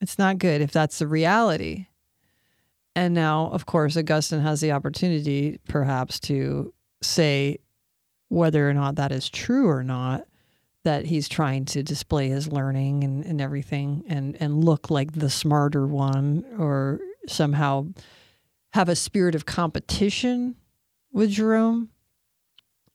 It's 0.00 0.18
not 0.18 0.38
good 0.38 0.60
if 0.60 0.70
that's 0.70 0.98
the 0.98 1.08
reality. 1.08 1.86
And 2.94 3.14
now, 3.14 3.48
of 3.52 3.64
course, 3.64 3.96
Augustine 3.96 4.40
has 4.40 4.60
the 4.60 4.72
opportunity 4.72 5.58
perhaps 5.68 6.20
to 6.20 6.72
say 7.02 7.58
whether 8.28 8.68
or 8.68 8.74
not 8.74 8.96
that 8.96 9.10
is 9.10 9.30
true 9.30 9.68
or 9.68 9.82
not, 9.82 10.27
that 10.84 11.06
he's 11.06 11.28
trying 11.28 11.64
to 11.66 11.82
display 11.82 12.28
his 12.28 12.50
learning 12.50 13.04
and, 13.04 13.24
and 13.24 13.40
everything 13.40 14.04
and, 14.08 14.36
and 14.40 14.64
look 14.64 14.90
like 14.90 15.12
the 15.12 15.30
smarter 15.30 15.86
one 15.86 16.44
or 16.58 17.00
somehow 17.26 17.86
have 18.72 18.88
a 18.88 18.96
spirit 18.96 19.34
of 19.34 19.44
competition 19.44 20.54
with 21.12 21.30
Jerome. 21.30 21.88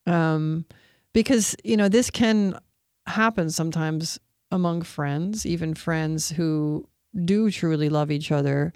Um, 0.06 0.64
because, 1.12 1.54
you 1.62 1.76
know, 1.76 1.88
this 1.88 2.10
can 2.10 2.58
happen 3.06 3.50
sometimes 3.50 4.18
among 4.50 4.82
friends, 4.82 5.46
even 5.46 5.74
friends 5.74 6.30
who 6.30 6.88
do 7.24 7.50
truly 7.50 7.88
love 7.88 8.10
each 8.10 8.32
other 8.32 8.72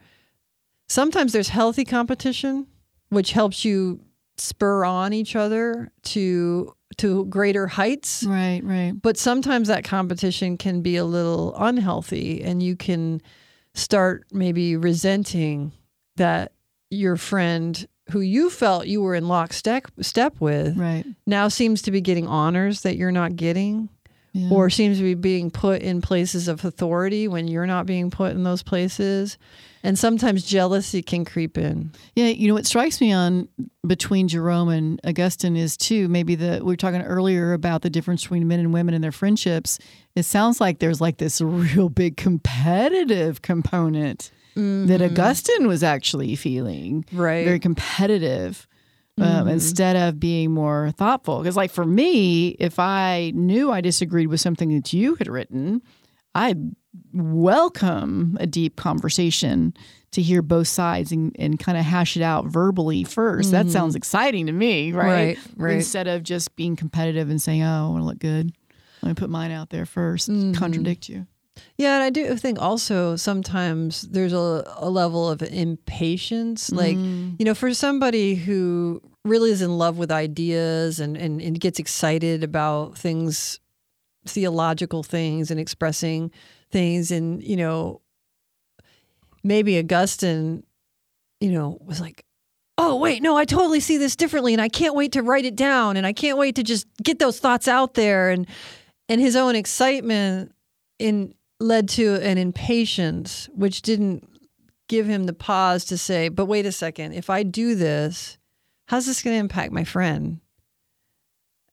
sometimes 0.89 1.33
there's 1.33 1.49
healthy 1.49 1.85
competition 1.85 2.67
which 3.11 3.33
helps 3.33 3.65
you 3.65 4.01
spur 4.37 4.85
on 4.85 5.13
each 5.13 5.37
other 5.37 5.91
to 6.03 6.75
to 6.97 7.27
greater 7.27 7.67
heights 7.67 8.25
Right, 8.25 8.61
right. 8.65 8.93
but 9.01 9.17
sometimes 9.19 9.69
that 9.69 9.85
competition 9.85 10.57
can 10.57 10.81
be 10.81 10.97
a 10.97 11.05
little 11.05 11.55
unhealthy 11.57 12.43
and 12.43 12.63
you 12.63 12.75
can 12.77 13.21
start 13.75 14.25
maybe 14.33 14.77
resenting 14.77 15.73
that 16.17 16.53
your 16.91 17.17
friend 17.17 17.87
who 18.11 18.21
you 18.21 18.49
felt 18.49 18.87
you 18.87 19.03
were 19.03 19.15
in 19.15 19.29
lockstep 19.29 19.87
step 20.01 20.35
with 20.41 20.77
Right. 20.79 21.05
now 21.27 21.49
seems 21.49 21.83
to 21.83 21.91
be 21.91 22.01
getting 22.01 22.27
honors 22.27 22.81
that 22.81 22.97
you're 22.97 23.13
not 23.13 23.37
getting 23.37 23.91
Yeah. 24.39 24.51
or 24.53 24.71
seems 24.71 24.99
to 24.99 25.03
be 25.03 25.15
being 25.15 25.51
put 25.51 25.83
in 25.83 26.01
places 26.01 26.47
of 26.47 26.65
authority 26.65 27.27
when 27.27 27.49
you're 27.49 27.67
not 27.67 27.87
being 27.87 28.09
put 28.09 28.31
in 28.33 28.45
those 28.45 28.63
places. 28.63 29.37
And 29.83 29.99
sometimes 29.99 30.45
jealousy 30.45 31.03
can 31.03 31.25
creep 31.25 31.59
in. 31.59 31.93
Yeah, 32.15 32.27
you 32.27 32.47
know 32.47 32.55
what 32.55 32.67
strikes 32.67 33.01
me 33.01 33.13
on 33.13 33.49
between 33.85 34.29
Jerome 34.29 34.69
and 34.69 35.01
Augustine 35.05 35.57
is 35.57 35.77
too 35.77 36.09
maybe 36.09 36.37
the 36.37 36.61
we 36.63 36.73
were 36.73 36.77
talking 36.77 37.03
earlier 37.03 37.53
about 37.53 37.83
the 37.83 37.91
difference 37.91 38.23
between 38.23 38.47
men 38.47 38.61
and 38.61 38.73
women 38.73 38.95
and 38.95 39.03
their 39.03 39.13
friendships. 39.13 39.81
It 40.15 40.23
sounds 40.23 40.61
like 40.61 40.79
there's 40.79 41.01
like 41.01 41.19
this 41.19 41.41
real 41.41 41.89
big 41.89 42.17
competitive 42.17 43.43
component 43.43 44.31
that 44.55 44.61
mm-hmm. 44.63 45.05
Augustine 45.05 45.67
was 45.67 45.83
actually 45.83 46.37
feeling. 46.37 47.05
Right. 47.13 47.45
Very 47.45 47.61
competitive. 47.61 48.68
Um, 49.21 49.23
mm-hmm. 49.23 49.49
instead 49.49 49.97
of 49.97 50.21
being 50.21 50.53
more 50.53 50.93
thoughtful. 50.97 51.39
Because, 51.39 51.57
like, 51.57 51.71
for 51.71 51.85
me, 51.85 52.51
if 52.61 52.79
I 52.79 53.33
knew 53.35 53.73
I 53.73 53.81
disagreed 53.81 54.29
with 54.29 54.41
something 54.41 54.75
that 54.75 54.93
you 54.93 55.17
had 55.17 55.29
written, 55.29 55.83
I'd 56.35 56.75
welcome 57.13 58.37
a 58.41 58.47
deep 58.47 58.77
conversation 58.77 59.75
to 60.13 60.23
hear 60.23 60.41
both 60.41 60.69
sides 60.69 61.13
and, 61.13 61.35
and 61.39 61.59
kind 61.59 61.77
of 61.77 61.85
hash 61.85 62.17
it 62.17 62.23
out 62.23 62.47
verbally 62.47 63.05
1st 63.05 63.51
That 63.51 63.69
sounds 63.71 63.93
mm-hmm. 63.93 63.99
exciting 63.99 64.47
to 64.47 64.53
me, 64.53 64.93
right? 64.93 65.07
Right, 65.07 65.39
right. 65.57 65.75
Instead 65.77 66.09
of 66.09 66.23
just 66.23 66.57
being 66.57 66.77
competitive 66.77 67.29
and 67.29 67.41
saying, 67.41 67.63
oh, 67.63 67.87
I 67.87 67.89
want 67.91 68.01
to 68.01 68.07
look 68.07 68.19
good. 68.19 68.53
Let 69.03 69.09
me 69.09 69.15
put 69.15 69.31
mine 69.31 69.51
out 69.51 69.71
there 69.71 69.85
1st 69.85 70.31
mm-hmm. 70.31 70.53
contradict 70.53 71.09
you. 71.09 71.27
Yeah, 71.77 71.95
and 71.95 72.03
I 72.03 72.11
do 72.11 72.37
think 72.37 72.61
also 72.61 73.17
sometimes 73.17 74.03
there's 74.03 74.33
a, 74.33 74.65
a 74.77 74.91
level 74.91 75.29
of 75.29 75.43
impatience. 75.43 76.71
Like, 76.71 76.97
mm. 76.97 77.37
you 77.39 77.45
know, 77.45 77.55
for 77.55 77.73
somebody 77.75 78.35
who 78.35 79.01
really 79.25 79.51
is 79.51 79.63
in 79.63 79.79
love 79.79 79.99
with 79.99 80.11
ideas 80.11 81.01
and, 81.01 81.17
and, 81.17 81.41
and 81.41 81.61
gets 81.61 81.79
excited 81.79 82.43
about 82.43 82.99
things, 82.99 83.61
theological 84.27 85.03
things, 85.03 85.51
and 85.51 85.61
expressing 85.61 86.31
things, 86.71 87.11
and, 87.11 87.43
you 87.43 87.57
know, 87.57 88.01
maybe 89.45 89.79
Augustine, 89.79 90.65
you 91.41 91.53
know, 91.53 91.79
was 91.81 92.01
like, 92.01 92.25
oh, 92.77 92.97
wait, 92.97 93.23
no, 93.23 93.37
I 93.37 93.45
totally 93.45 93.81
see 93.81 93.97
this 93.97 94.17
differently, 94.17 94.53
and 94.53 94.63
I 94.63 94.69
can't 94.69 94.95
wait 94.95 95.13
to 95.13 95.23
write 95.23 95.45
it 95.45 95.57
down, 95.57 95.97
and 95.97 96.07
I 96.07 96.13
can't 96.13 96.39
wait 96.39 96.57
to 96.57 96.63
just 96.63 96.87
get 97.03 97.19
those 97.19 97.41
thoughts 97.41 97.69
out 97.69 97.95
there. 97.95 98.31
And, 98.31 98.47
and 99.09 99.21
his 99.21 99.37
own 99.37 99.57
excitement 99.57 100.53
in 100.99 101.35
led 101.61 101.89
to 101.89 102.17
an 102.23 102.39
impatience 102.39 103.49
which 103.55 103.83
didn't 103.83 104.29
give 104.89 105.07
him 105.07 105.25
the 105.25 105.33
pause 105.33 105.85
to 105.85 105.99
say 105.99 106.29
but 106.29 106.47
wait 106.47 106.65
a 106.67 106.73
second 106.73 107.13
if 107.13 107.29
i 107.29 107.43
do 107.43 107.75
this 107.75 108.39
how's 108.87 109.07
this 109.07 109.23
going 109.23 109.35
to 109.35 109.41
impact 109.41 109.73
my 109.73 109.85
friend 109.85 110.41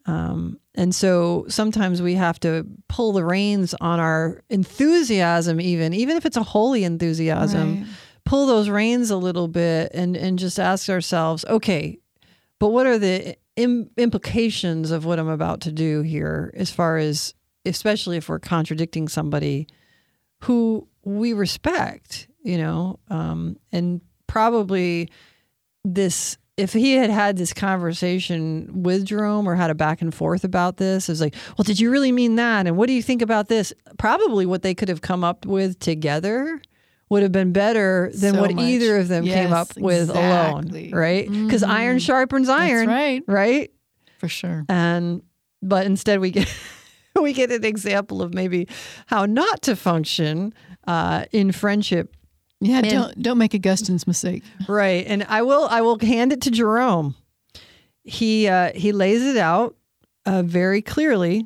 um, 0.08 0.60
and 0.76 0.94
so 0.94 1.46
sometimes 1.48 2.00
we 2.02 2.14
have 2.14 2.40
to 2.42 2.66
pull 2.90 3.12
the 3.12 3.24
reins 3.24 3.74
on 3.82 4.00
our 4.00 4.42
enthusiasm 4.50 5.60
even 5.60 5.94
even 5.94 6.18
if 6.18 6.26
it's 6.26 6.38
a 6.38 6.44
holy 6.44 6.84
enthusiasm 6.84 7.78
Right. 7.78 7.86
pull 8.26 8.46
those 8.46 8.70
reins 8.70 9.10
a 9.12 9.18
little 9.18 9.48
bit 9.48 9.92
and 9.94 10.16
and 10.18 10.38
just 10.38 10.60
ask 10.60 10.90
ourselves 10.90 11.46
okay 11.46 11.98
but 12.60 12.70
what 12.70 12.86
are 12.88 13.00
the 13.00 13.38
Im- 13.56 13.90
implications 13.98 14.92
of 14.92 15.06
what 15.06 15.18
i'm 15.20 15.30
about 15.30 15.62
to 15.62 15.72
do 15.72 16.02
here 16.02 16.52
as 16.56 16.70
far 16.70 16.98
as 16.98 17.34
especially 17.66 18.18
if 18.18 18.30
we're 18.30 18.40
contradicting 18.40 19.08
somebody 19.08 19.68
who 20.44 20.88
we 21.04 21.34
respect, 21.34 22.28
you 22.44 22.58
know, 22.58 23.00
um, 23.10 23.58
and 23.72 24.02
probably 24.28 25.10
this. 25.84 26.38
If 26.58 26.72
he 26.72 26.94
had 26.94 27.10
had 27.10 27.36
this 27.36 27.52
conversation 27.52 28.82
with 28.84 29.04
Jerome 29.04 29.46
or 29.48 29.56
had 29.56 29.70
a 29.70 29.76
back 29.76 30.02
and 30.02 30.16
forth 30.16 30.46
about 30.46 30.78
this, 30.78 31.10
it's 31.10 31.20
like, 31.20 31.36
well, 31.58 31.64
did 31.64 31.82
you 31.82 31.92
really 31.92 32.14
mean 32.14 32.36
that? 32.36 32.66
And 32.66 32.78
what 32.78 32.88
do 32.88 32.94
you 32.94 33.04
think 33.04 33.22
about 33.22 33.50
this? 33.50 33.74
Probably 33.98 34.46
what 34.46 34.62
they 34.62 34.74
could 34.74 34.88
have 34.88 35.02
come 35.02 35.22
up 35.22 35.46
with 35.46 35.80
together 35.80 36.62
would 37.10 37.24
have 37.24 37.34
been 37.34 37.52
better 37.52 38.10
than 38.14 38.36
So 38.36 38.40
what 38.42 38.54
much. 38.56 38.64
either 38.64 38.98
of 39.00 39.10
them 39.10 39.26
came 39.26 39.50
Yes, 39.50 39.52
up 39.52 39.78
with 39.78 40.10
exactly. 40.12 40.92
alone, 40.92 40.92
right? 40.98 41.30
Because 41.30 41.62
iron 41.62 42.00
sharpens 42.00 42.48
iron, 42.48 42.88
right. 42.88 43.22
right? 43.28 43.72
For 44.20 44.30
sure. 44.30 44.66
and 44.70 45.22
but 45.62 45.86
instead 45.86 46.22
we 46.22 46.32
get 46.32 46.48
we 47.22 47.34
get 47.34 47.52
an 47.52 47.64
example 47.66 48.22
of 48.22 48.34
maybe 48.34 48.68
how 49.08 49.26
not 49.26 49.62
to 49.64 49.76
function 49.76 50.54
uh, 50.88 51.26
in 51.32 51.52
friendship 51.52 52.14
Yeah, 52.62 52.78
And- 52.80 52.90
don't 52.90 53.22
don't 53.22 53.38
make 53.38 53.54
Augustine's 53.56 54.06
mistake. 54.08 54.44
right 54.68 55.06
and 55.08 55.24
i 55.30 55.42
will 55.42 55.68
i 55.70 55.82
will 55.82 56.00
hand 56.00 56.32
it 56.34 56.42
to 56.42 56.52
jerome 56.52 57.16
he 58.04 58.48
uh, 58.48 58.72
he 58.76 58.92
lays 58.92 59.22
it 59.24 59.38
out 59.38 59.76
uh, 60.26 60.44
very 60.44 60.82
clearly 60.82 61.46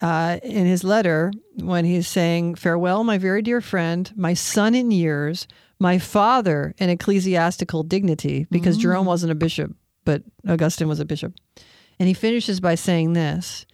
uh, 0.00 0.38
in 0.42 0.64
his 0.66 0.84
letter 0.84 1.32
when 1.56 1.84
he's 1.84 2.06
saying, 2.06 2.54
Farewell, 2.54 3.02
my 3.02 3.18
very 3.18 3.42
dear 3.42 3.60
friend, 3.60 4.12
my 4.14 4.32
son 4.32 4.74
in 4.76 4.92
years, 4.92 5.48
my 5.80 5.98
father 5.98 6.72
in 6.78 6.88
ecclesiastical 6.88 7.82
dignity, 7.82 8.46
because 8.50 8.78
Mm. 8.78 8.80
Jerome 8.82 9.06
wasn't 9.06 9.32
a 9.32 9.34
bishop, 9.34 9.74
but 10.04 10.22
Augustine 10.48 10.86
was 10.88 11.00
a 11.00 11.04
bishop. 11.04 11.34
And 11.98 12.06
he 12.06 12.14
finishes 12.14 12.60
by 12.60 12.76
saying 12.76 13.14
this 13.14 13.66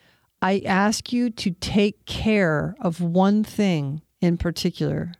I 0.44 0.60
ask 0.66 1.10
you 1.10 1.30
to 1.30 1.52
take 1.52 2.04
care 2.04 2.76
of 2.78 3.00
one 3.00 3.44
thing 3.44 4.02
in 4.20 4.36
particular. 4.36 5.14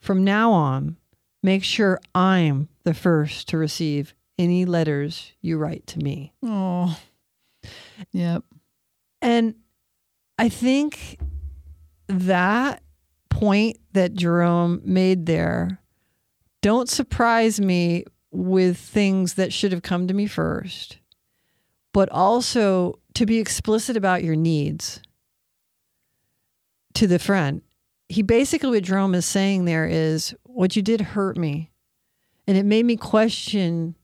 From 0.00 0.24
now 0.24 0.50
on, 0.50 0.96
make 1.44 1.62
sure 1.62 2.00
I'm 2.12 2.68
the 2.82 2.92
first 2.92 3.46
to 3.50 3.56
receive 3.56 4.14
any 4.36 4.64
letters 4.64 5.30
you 5.40 5.58
write 5.58 5.86
to 5.86 6.00
me. 6.00 6.32
Oh. 6.42 6.98
Yep. 8.10 8.42
And 9.22 9.54
I 10.40 10.48
think 10.48 11.20
that 12.08 12.82
point 13.30 13.76
that 13.92 14.14
Jerome 14.14 14.80
made 14.84 15.26
there 15.26 15.78
don't 16.62 16.88
surprise 16.88 17.60
me 17.60 18.06
with 18.32 18.76
things 18.76 19.34
that 19.34 19.52
should 19.52 19.70
have 19.70 19.82
come 19.82 20.08
to 20.08 20.14
me 20.14 20.26
first, 20.26 20.98
but 21.92 22.08
also 22.08 22.98
to 23.18 23.26
be 23.26 23.38
explicit 23.38 23.96
about 23.96 24.24
your 24.24 24.36
needs 24.36 25.00
to 26.94 27.06
the 27.06 27.18
friend. 27.18 27.62
He 28.08 28.22
basically, 28.22 28.70
what 28.70 28.84
Jerome 28.84 29.14
is 29.14 29.26
saying 29.26 29.64
there 29.64 29.86
is, 29.86 30.34
what 30.44 30.76
you 30.76 30.82
did 30.82 31.00
hurt 31.00 31.36
me. 31.36 31.70
And 32.46 32.56
it 32.56 32.64
made 32.64 32.84
me 32.84 32.96
question 32.96 33.94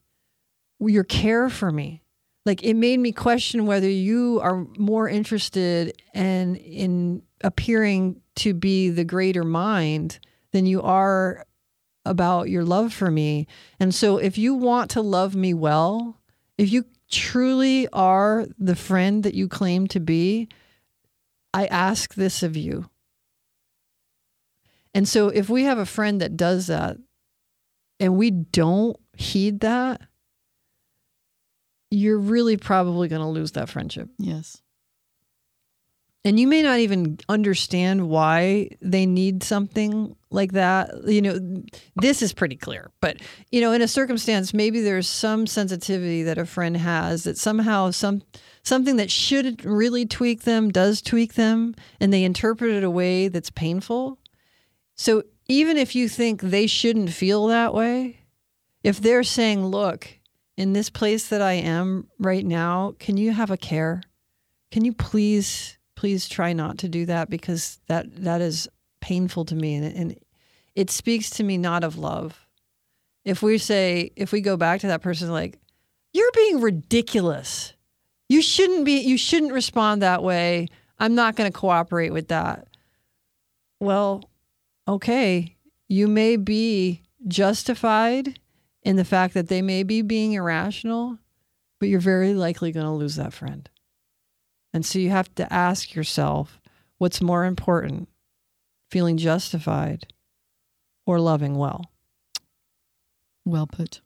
your 0.80 1.04
care 1.04 1.48
for 1.48 1.70
me 1.70 2.02
like 2.46 2.62
it 2.62 2.74
made 2.74 3.00
me 3.00 3.12
question 3.12 3.66
whether 3.66 3.88
you 3.88 4.40
are 4.42 4.66
more 4.76 5.08
interested 5.08 5.94
in 6.12 6.56
in 6.56 7.22
appearing 7.42 8.20
to 8.36 8.54
be 8.54 8.90
the 8.90 9.04
greater 9.04 9.44
mind 9.44 10.18
than 10.52 10.66
you 10.66 10.82
are 10.82 11.46
about 12.04 12.50
your 12.50 12.64
love 12.64 12.92
for 12.92 13.10
me 13.10 13.46
and 13.80 13.94
so 13.94 14.18
if 14.18 14.36
you 14.36 14.54
want 14.54 14.90
to 14.90 15.00
love 15.00 15.34
me 15.34 15.54
well 15.54 16.20
if 16.58 16.70
you 16.70 16.84
truly 17.14 17.88
are 17.92 18.46
the 18.58 18.76
friend 18.76 19.22
that 19.22 19.34
you 19.34 19.48
claim 19.48 19.86
to 19.86 20.00
be 20.00 20.48
i 21.52 21.66
ask 21.66 22.14
this 22.14 22.42
of 22.42 22.56
you 22.56 22.88
and 24.94 25.08
so 25.08 25.28
if 25.28 25.48
we 25.48 25.64
have 25.64 25.78
a 25.78 25.86
friend 25.86 26.20
that 26.20 26.36
does 26.36 26.66
that 26.66 26.96
and 28.00 28.16
we 28.16 28.30
don't 28.30 28.96
heed 29.16 29.60
that 29.60 30.00
you're 31.94 32.18
really 32.18 32.56
probably 32.56 33.08
going 33.08 33.22
to 33.22 33.28
lose 33.28 33.52
that 33.52 33.68
friendship. 33.68 34.08
Yes. 34.18 34.60
And 36.26 36.40
you 36.40 36.46
may 36.46 36.62
not 36.62 36.78
even 36.78 37.18
understand 37.28 38.08
why 38.08 38.70
they 38.80 39.04
need 39.04 39.42
something 39.42 40.16
like 40.30 40.52
that. 40.52 40.90
You 41.06 41.20
know, 41.20 41.62
this 41.96 42.22
is 42.22 42.32
pretty 42.32 42.56
clear. 42.56 42.90
But, 43.00 43.18
you 43.52 43.60
know, 43.60 43.72
in 43.72 43.82
a 43.82 43.88
circumstance, 43.88 44.54
maybe 44.54 44.80
there's 44.80 45.08
some 45.08 45.46
sensitivity 45.46 46.22
that 46.22 46.38
a 46.38 46.46
friend 46.46 46.78
has 46.78 47.24
that 47.24 47.36
somehow 47.36 47.90
some 47.90 48.22
something 48.62 48.96
that 48.96 49.10
should 49.10 49.62
really 49.64 50.06
tweak 50.06 50.44
them 50.44 50.70
does 50.70 51.02
tweak 51.02 51.34
them 51.34 51.74
and 52.00 52.12
they 52.12 52.24
interpret 52.24 52.70
it 52.70 52.82
a 52.82 52.90
way 52.90 53.28
that's 53.28 53.50
painful. 53.50 54.18
So 54.96 55.24
even 55.48 55.76
if 55.76 55.94
you 55.94 56.08
think 56.08 56.40
they 56.40 56.66
shouldn't 56.66 57.10
feel 57.10 57.46
that 57.48 57.74
way, 57.74 58.20
if 58.82 59.00
they're 59.00 59.22
saying, 59.22 59.66
look, 59.66 60.08
in 60.56 60.72
this 60.72 60.88
place 60.88 61.28
that 61.28 61.42
I 61.42 61.52
am 61.52 62.08
right 62.18 62.44
now, 62.44 62.94
can 62.98 63.16
you 63.16 63.32
have 63.32 63.50
a 63.50 63.56
care? 63.56 64.02
Can 64.70 64.84
you 64.84 64.92
please, 64.92 65.76
please 65.94 66.28
try 66.28 66.52
not 66.52 66.78
to 66.78 66.88
do 66.88 67.06
that 67.06 67.30
because 67.30 67.80
that 67.88 68.06
that 68.24 68.40
is 68.40 68.68
painful 69.00 69.44
to 69.44 69.54
me 69.54 69.74
and, 69.74 69.84
and 69.84 70.18
it 70.74 70.90
speaks 70.90 71.30
to 71.30 71.44
me 71.44 71.56
not 71.56 71.84
of 71.84 71.96
love. 71.96 72.46
If 73.24 73.42
we 73.42 73.58
say, 73.58 74.10
if 74.16 74.32
we 74.32 74.40
go 74.40 74.56
back 74.56 74.80
to 74.80 74.88
that 74.88 75.02
person, 75.02 75.30
like, 75.30 75.58
you're 76.12 76.30
being 76.34 76.60
ridiculous. 76.60 77.72
You 78.28 78.42
shouldn't 78.42 78.84
be. 78.84 79.00
You 79.00 79.18
shouldn't 79.18 79.52
respond 79.52 80.02
that 80.02 80.22
way. 80.22 80.68
I'm 80.98 81.14
not 81.14 81.36
going 81.36 81.50
to 81.50 81.58
cooperate 81.58 82.10
with 82.10 82.28
that. 82.28 82.68
Well, 83.80 84.24
okay, 84.86 85.56
you 85.88 86.06
may 86.06 86.36
be 86.36 87.02
justified 87.26 88.38
in 88.82 88.96
the 88.96 89.04
fact 89.04 89.34
that 89.34 89.48
they 89.48 89.62
may 89.62 89.82
be 89.82 90.02
being 90.02 90.32
irrational, 90.32 91.18
but 91.80 91.88
you're 91.88 92.00
very 92.00 92.34
likely 92.34 92.70
going 92.72 92.86
to 92.86 92.92
lose 92.92 93.16
that 93.16 93.32
friend. 93.32 93.68
And 94.74 94.84
so 94.84 94.98
you 94.98 95.08
have 95.10 95.34
to 95.36 95.50
ask 95.50 95.94
yourself 95.94 96.60
what's 96.98 97.22
more 97.22 97.46
important, 97.46 98.08
feeling 98.90 99.16
justified 99.16 100.08
or 101.06 101.18
loving 101.20 101.54
well? 101.56 101.90
Well 103.46 103.66
put. 103.66 104.00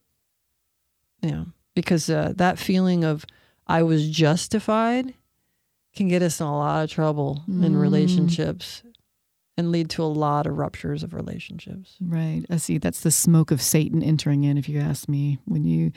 Yeah. 1.23 1.45
Because 1.75 2.09
uh, 2.11 2.33
that 2.37 2.59
feeling 2.59 3.03
of 3.03 3.25
I 3.67 3.83
was 3.83 4.09
justified 4.11 5.15
can 5.95 6.09
get 6.09 6.23
us 6.23 6.39
in 6.41 6.47
a 6.47 6.57
lot 6.57 6.85
of 6.85 6.91
trouble 6.91 7.43
in 7.49 7.73
Mm. 7.75 7.81
relationships 7.81 8.83
and 9.57 9.73
lead 9.73 9.91
to 9.91 10.03
a 10.03 10.07
lot 10.07 10.47
of 10.47 10.57
ruptures 10.59 11.03
of 11.03 11.13
relationships. 11.15 11.97
Right. 12.01 12.45
I 12.51 12.59
see. 12.59 12.79
That's 12.79 13.01
the 13.01 13.11
smoke 13.11 13.51
of 13.51 13.61
Satan 13.63 14.03
entering 14.03 14.45
in, 14.45 14.57
if 14.59 14.69
you 14.69 14.79
ask 14.79 15.09
me, 15.09 15.39
when 15.47 15.65
you 15.65 15.93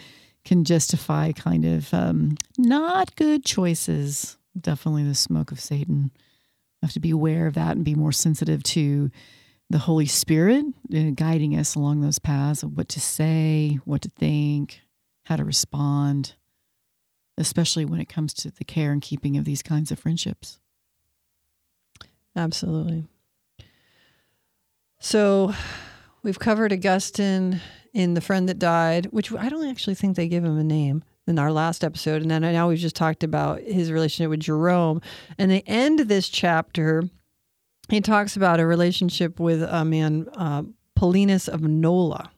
can 0.46 0.64
justify 0.64 1.32
kind 1.34 1.66
of 1.66 1.94
um, 1.94 2.38
not 2.58 3.16
good 3.16 3.46
choices. 3.46 4.38
Definitely 4.60 5.04
the 5.04 5.16
smoke 5.16 5.52
of 5.52 5.60
Satan. 5.60 6.12
We 6.82 6.88
have 6.88 6.94
to 6.94 7.00
be 7.00 7.12
aware 7.12 7.48
of 7.48 7.54
that 7.54 7.76
and 7.76 7.86
be 7.86 7.96
more 7.96 8.12
sensitive 8.12 8.64
to 8.64 9.12
the 9.70 9.80
Holy 9.80 10.06
Spirit 10.06 10.66
uh, 10.94 11.12
guiding 11.16 11.58
us 11.58 11.76
along 11.76 12.02
those 12.02 12.20
paths 12.20 12.62
of 12.62 12.76
what 12.76 12.90
to 12.90 13.00
say, 13.00 13.80
what 13.86 14.02
to 14.02 14.10
think, 14.10 14.82
how 15.24 15.38
to 15.38 15.46
respond, 15.46 16.34
especially 17.38 17.86
when 17.86 18.02
it 18.02 18.10
comes 18.10 18.34
to 18.34 18.52
the 18.52 18.66
care 18.66 18.92
and 18.92 19.02
keeping 19.02 19.38
of 19.38 19.46
these 19.46 19.64
kinds 19.64 19.92
of 19.92 20.00
friendships. 20.00 20.60
Absolutely. 22.36 23.06
So 25.00 25.54
we've 26.24 26.40
covered 26.40 26.74
Augustine 26.74 27.62
in 27.94 28.14
The 28.14 28.22
Friend 28.22 28.48
That 28.48 28.60
Died, 28.60 29.08
which 29.08 29.32
I 29.34 29.50
don't 29.50 29.68
actually 29.68 29.96
think 29.96 30.16
they 30.16 30.28
give 30.28 30.44
him 30.44 30.58
a 30.58 30.64
name 30.64 31.04
in 31.32 31.40
our 31.40 31.52
last 31.52 31.84
episode. 31.84 32.22
And 32.22 32.30
then 32.30 32.44
now 32.44 32.70
we've 32.70 32.78
just 32.78 32.96
talked 32.96 33.24
about 33.24 33.62
his 33.62 33.92
relationship 33.92 34.30
with 34.30 34.42
Jerome. 34.42 35.02
And 35.40 35.50
the 35.50 35.64
end 35.68 36.00
of 36.00 36.08
this 36.08 36.30
chapter, 36.30 37.04
he 37.90 38.02
talks 38.02 38.36
about 38.36 38.60
a 38.60 38.66
relationship 38.68 39.40
with 39.40 39.64
a 39.64 39.84
man, 39.84 40.28
uh, 40.36 40.64
Paulinus 40.96 41.50
of 41.50 41.62
Nola, 41.62 42.32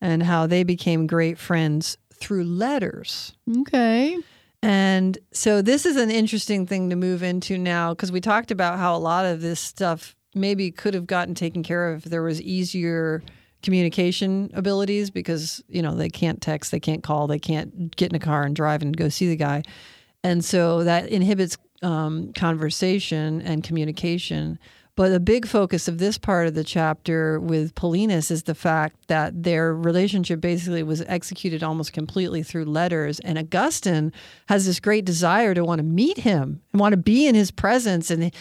and 0.00 0.22
how 0.22 0.46
they 0.46 0.64
became 0.64 1.06
great 1.06 1.38
friends 1.38 1.96
through 2.12 2.44
letters. 2.44 3.32
Okay. 3.60 4.18
And 4.62 5.18
so 5.32 5.62
this 5.62 5.86
is 5.86 5.96
an 5.96 6.10
interesting 6.10 6.66
thing 6.66 6.90
to 6.90 6.96
move 6.96 7.22
into 7.22 7.56
now 7.56 7.92
because 7.92 8.10
we 8.10 8.20
talked 8.20 8.50
about 8.50 8.78
how 8.78 8.96
a 8.96 8.98
lot 8.98 9.26
of 9.26 9.40
this 9.40 9.60
stuff 9.60 10.16
maybe 10.34 10.70
could 10.70 10.94
have 10.94 11.06
gotten 11.06 11.34
taken 11.34 11.62
care 11.62 11.92
of 11.92 12.04
if 12.04 12.10
there 12.10 12.22
was 12.22 12.40
easier 12.42 13.22
communication 13.64 14.50
abilities 14.54 15.10
because, 15.10 15.64
you 15.68 15.82
know, 15.82 15.94
they 15.96 16.08
can't 16.08 16.40
text, 16.40 16.70
they 16.70 16.78
can't 16.78 17.02
call, 17.02 17.26
they 17.26 17.40
can't 17.40 17.96
get 17.96 18.10
in 18.10 18.14
a 18.14 18.20
car 18.20 18.44
and 18.44 18.54
drive 18.54 18.82
and 18.82 18.96
go 18.96 19.08
see 19.08 19.28
the 19.28 19.36
guy. 19.36 19.62
And 20.22 20.44
so 20.44 20.84
that 20.84 21.08
inhibits 21.08 21.56
um, 21.82 22.32
conversation 22.32 23.42
and 23.42 23.64
communication. 23.64 24.58
But 24.96 25.10
a 25.10 25.18
big 25.18 25.46
focus 25.46 25.88
of 25.88 25.98
this 25.98 26.18
part 26.18 26.46
of 26.46 26.54
the 26.54 26.62
chapter 26.62 27.40
with 27.40 27.74
Paulinus 27.74 28.30
is 28.30 28.44
the 28.44 28.54
fact 28.54 29.08
that 29.08 29.42
their 29.42 29.74
relationship 29.74 30.40
basically 30.40 30.84
was 30.84 31.02
executed 31.02 31.64
almost 31.64 31.92
completely 31.92 32.44
through 32.44 32.66
letters. 32.66 33.18
And 33.20 33.36
Augustine 33.36 34.12
has 34.48 34.66
this 34.66 34.78
great 34.78 35.04
desire 35.04 35.52
to 35.52 35.64
want 35.64 35.80
to 35.80 35.84
meet 35.84 36.18
him 36.18 36.62
and 36.72 36.80
want 36.80 36.92
to 36.92 36.96
be 36.96 37.26
in 37.26 37.34
his 37.34 37.50
presence. 37.50 38.08
And 38.08 38.32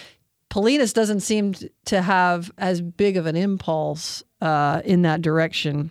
Paulinus 0.54 0.94
doesn't 0.94 1.22
seem 1.22 1.56
to 1.86 2.02
have 2.04 2.52
as 2.60 2.80
big 2.80 3.18
of 3.18 3.26
an 3.26 3.36
impulse 3.36 4.24
uh, 4.39 4.84
in 4.86 5.02
that 5.02 5.24
direction. 5.24 5.89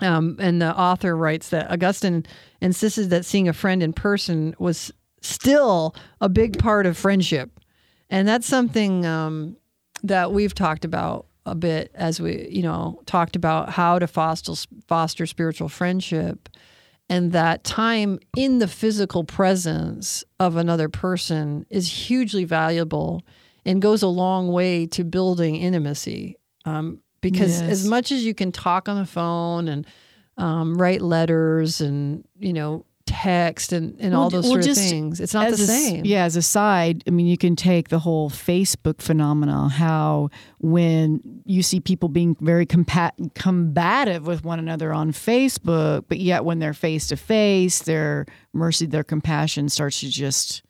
Um, 0.00 0.38
and 0.40 0.62
the 0.62 0.74
author 0.74 1.14
writes 1.14 1.50
that 1.50 1.70
Augustine 1.70 2.24
insisted 2.62 3.10
that 3.10 3.26
seeing 3.26 3.48
a 3.48 3.52
friend 3.52 3.82
in 3.82 3.92
person 3.92 4.54
was 4.58 4.92
still 5.20 5.94
a 6.22 6.30
big 6.30 6.58
part 6.58 6.86
of 6.86 6.96
friendship. 6.96 7.60
And 8.08 8.26
that's 8.26 8.46
something 8.46 9.04
um, 9.04 9.58
that 10.02 10.32
we've 10.32 10.54
talked 10.54 10.86
about 10.86 11.26
a 11.44 11.54
bit 11.54 11.90
as 11.94 12.18
we, 12.18 12.48
you 12.48 12.62
know, 12.62 13.02
talked 13.04 13.36
about 13.36 13.68
how 13.68 13.98
to 13.98 14.06
foster 14.06 14.54
foster 14.88 15.26
spiritual 15.26 15.68
friendship 15.68 16.48
and 17.10 17.32
that 17.32 17.62
time 17.62 18.18
in 18.38 18.58
the 18.58 18.68
physical 18.68 19.22
presence 19.22 20.24
of 20.40 20.56
another 20.56 20.88
person 20.88 21.66
is 21.68 22.06
hugely 22.08 22.44
valuable 22.44 23.22
and 23.64 23.80
goes 23.82 24.02
a 24.02 24.08
long 24.08 24.48
way 24.52 24.86
to 24.86 25.04
building 25.04 25.56
intimacy. 25.56 26.38
Um, 26.64 27.00
because 27.20 27.60
Yes. 27.60 27.70
as 27.70 27.86
much 27.88 28.10
as 28.12 28.24
you 28.24 28.34
can 28.34 28.50
talk 28.52 28.88
on 28.88 28.96
the 28.98 29.06
phone 29.06 29.68
and 29.68 29.86
um, 30.36 30.74
write 30.76 31.02
letters 31.02 31.80
and 31.80 32.24
you 32.38 32.52
know 32.52 32.84
text 33.04 33.72
and, 33.72 33.96
and 34.00 34.14
all 34.14 34.30
those 34.30 34.44
well, 34.44 34.54
sort 34.62 34.66
of 34.68 34.76
things. 34.76 35.20
It's 35.20 35.34
not 35.34 35.48
the 35.48 35.54
a 35.54 35.58
same. 35.58 36.04
yeah, 36.04 36.24
as 36.24 36.36
a 36.36 36.42
side, 36.42 37.02
I 37.06 37.10
mean, 37.10 37.26
you 37.26 37.36
can 37.36 37.56
take 37.56 37.88
the 37.90 37.98
whole 37.98 38.30
Facebook 38.30 39.00
phenomenon. 39.02 39.70
How 39.70 40.30
when 40.60 41.20
you 41.44 41.62
see 41.62 41.80
people 41.80 42.08
being 42.08 42.36
very 42.40 42.64
compat- 42.64 43.34
combative 43.34 44.26
with 44.26 44.44
one 44.44 44.58
another 44.58 44.92
on 44.92 45.12
Facebook, 45.12 46.04
but 46.08 46.18
yet 46.20 46.44
when 46.44 46.58
they're 46.60 46.72
face 46.74 47.08
to 47.08 47.16
face, 47.16 47.80
their 47.82 48.24
mercy, 48.52 48.86
their 48.86 49.04
compassion 49.04 49.68
starts 49.68 50.00
to 50.00 50.08
just 50.08 50.62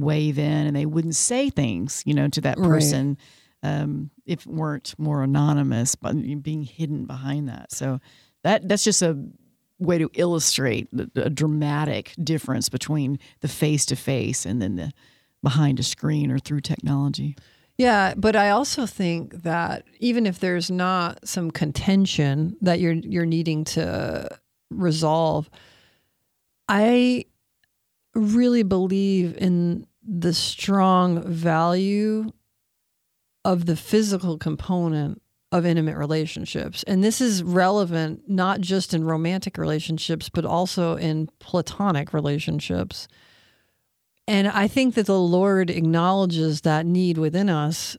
wave 0.00 0.38
in, 0.38 0.66
and 0.66 0.76
they 0.76 0.86
wouldn't 0.86 1.16
say 1.16 1.50
things, 1.50 2.02
you 2.06 2.14
know, 2.14 2.28
to 2.28 2.40
that 2.42 2.58
Right. 2.58 2.68
person 2.68 3.18
um, 3.62 4.10
if 4.26 4.46
it 4.46 4.52
weren't 4.52 4.94
more 4.98 5.22
anonymous, 5.22 5.94
but 5.94 6.14
being 6.42 6.62
hidden 6.62 7.04
behind 7.06 7.48
that. 7.48 7.72
So 7.72 8.00
that 8.44 8.68
that's 8.68 8.84
just 8.84 9.02
a 9.02 9.18
way 9.78 9.98
to 9.98 10.08
illustrate 10.14 10.88
the, 10.92 11.10
the 11.14 11.28
dramatic 11.30 12.14
difference 12.22 12.68
between 12.68 13.18
the 13.40 13.48
face 13.48 13.84
to 13.86 13.96
face 13.96 14.46
and 14.46 14.62
then 14.62 14.76
the 14.76 14.92
behind 15.42 15.78
a 15.78 15.82
screen 15.82 16.30
or 16.30 16.38
through 16.38 16.60
technology. 16.60 17.36
Yeah, 17.78 18.14
but 18.16 18.36
I 18.36 18.50
also 18.50 18.86
think 18.86 19.42
that 19.42 19.84
even 20.00 20.26
if 20.26 20.38
there's 20.40 20.70
not 20.70 21.26
some 21.28 21.50
contention 21.50 22.56
that 22.62 22.80
you're 22.80 22.94
you're 22.94 23.26
needing 23.26 23.64
to 23.64 24.28
resolve, 24.70 25.50
I 26.68 27.26
really 28.16 28.62
believe 28.62 29.36
in 29.38 29.86
the 30.02 30.32
strong 30.32 31.22
value 31.22 32.30
of 33.44 33.66
the 33.66 33.76
physical 33.76 34.38
component 34.38 35.22
of 35.52 35.64
intimate 35.64 35.96
relationships. 35.96 36.82
And 36.84 37.04
this 37.04 37.20
is 37.20 37.42
relevant 37.42 38.22
not 38.28 38.60
just 38.60 38.92
in 38.92 39.04
romantic 39.04 39.58
relationships, 39.58 40.28
but 40.28 40.44
also 40.44 40.96
in 40.96 41.28
platonic 41.38 42.12
relationships. 42.12 43.06
And 44.26 44.48
I 44.48 44.66
think 44.66 44.94
that 44.94 45.06
the 45.06 45.20
Lord 45.20 45.70
acknowledges 45.70 46.62
that 46.62 46.84
need 46.84 47.18
within 47.18 47.48
us 47.48 47.96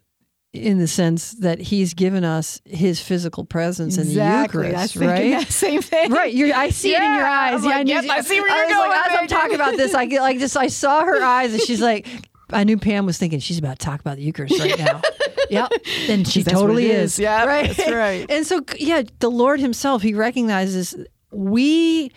in 0.52 0.78
the 0.78 0.88
sense 0.88 1.32
that 1.32 1.60
He's 1.60 1.94
given 1.94 2.24
us 2.24 2.60
His 2.64 3.00
physical 3.00 3.44
presence 3.44 3.98
in 3.98 4.06
the 4.08 4.14
Eucharist, 4.14 4.96
right? 4.96 5.46
same 5.48 5.82
thing. 5.82 6.10
Right, 6.10 6.32
you're, 6.32 6.54
I 6.54 6.70
see 6.70 6.94
it 6.94 7.02
in 7.02 7.14
your 7.14 7.26
eyes. 7.26 7.62
Like, 7.64 7.74
I, 7.76 7.82
knew- 7.82 7.92
yep, 7.94 8.04
I 8.08 8.20
see 8.22 8.40
where 8.40 8.50
I 8.50 8.56
you're 8.58 8.68
going 8.68 8.90
like, 8.90 9.06
as 9.10 9.18
I'm 9.18 9.26
talking 9.28 9.54
about 9.54 9.76
this, 9.76 9.94
I 9.94 10.06
get 10.06 10.20
like 10.22 10.38
just 10.38 10.56
I 10.56 10.68
saw 10.68 11.04
her 11.04 11.22
eyes, 11.22 11.52
and 11.52 11.60
she's 11.62 11.80
like, 11.82 12.06
I 12.50 12.64
knew 12.64 12.78
Pam 12.78 13.04
was 13.04 13.18
thinking 13.18 13.40
she's 13.40 13.58
about 13.58 13.78
to 13.78 13.84
talk 13.84 14.00
about 14.00 14.16
the 14.16 14.22
Eucharist 14.22 14.58
right 14.58 14.78
now. 14.78 15.02
yep, 15.50 15.70
and 16.08 16.26
she 16.26 16.42
totally 16.44 16.90
is. 16.90 17.14
is. 17.14 17.18
Yeah, 17.18 17.44
right. 17.44 17.76
that's 17.76 17.90
right. 17.90 18.26
And 18.30 18.46
so, 18.46 18.62
yeah, 18.78 19.02
the 19.18 19.30
Lord 19.30 19.60
Himself, 19.60 20.00
He 20.02 20.14
recognizes 20.14 20.94
we 21.30 22.10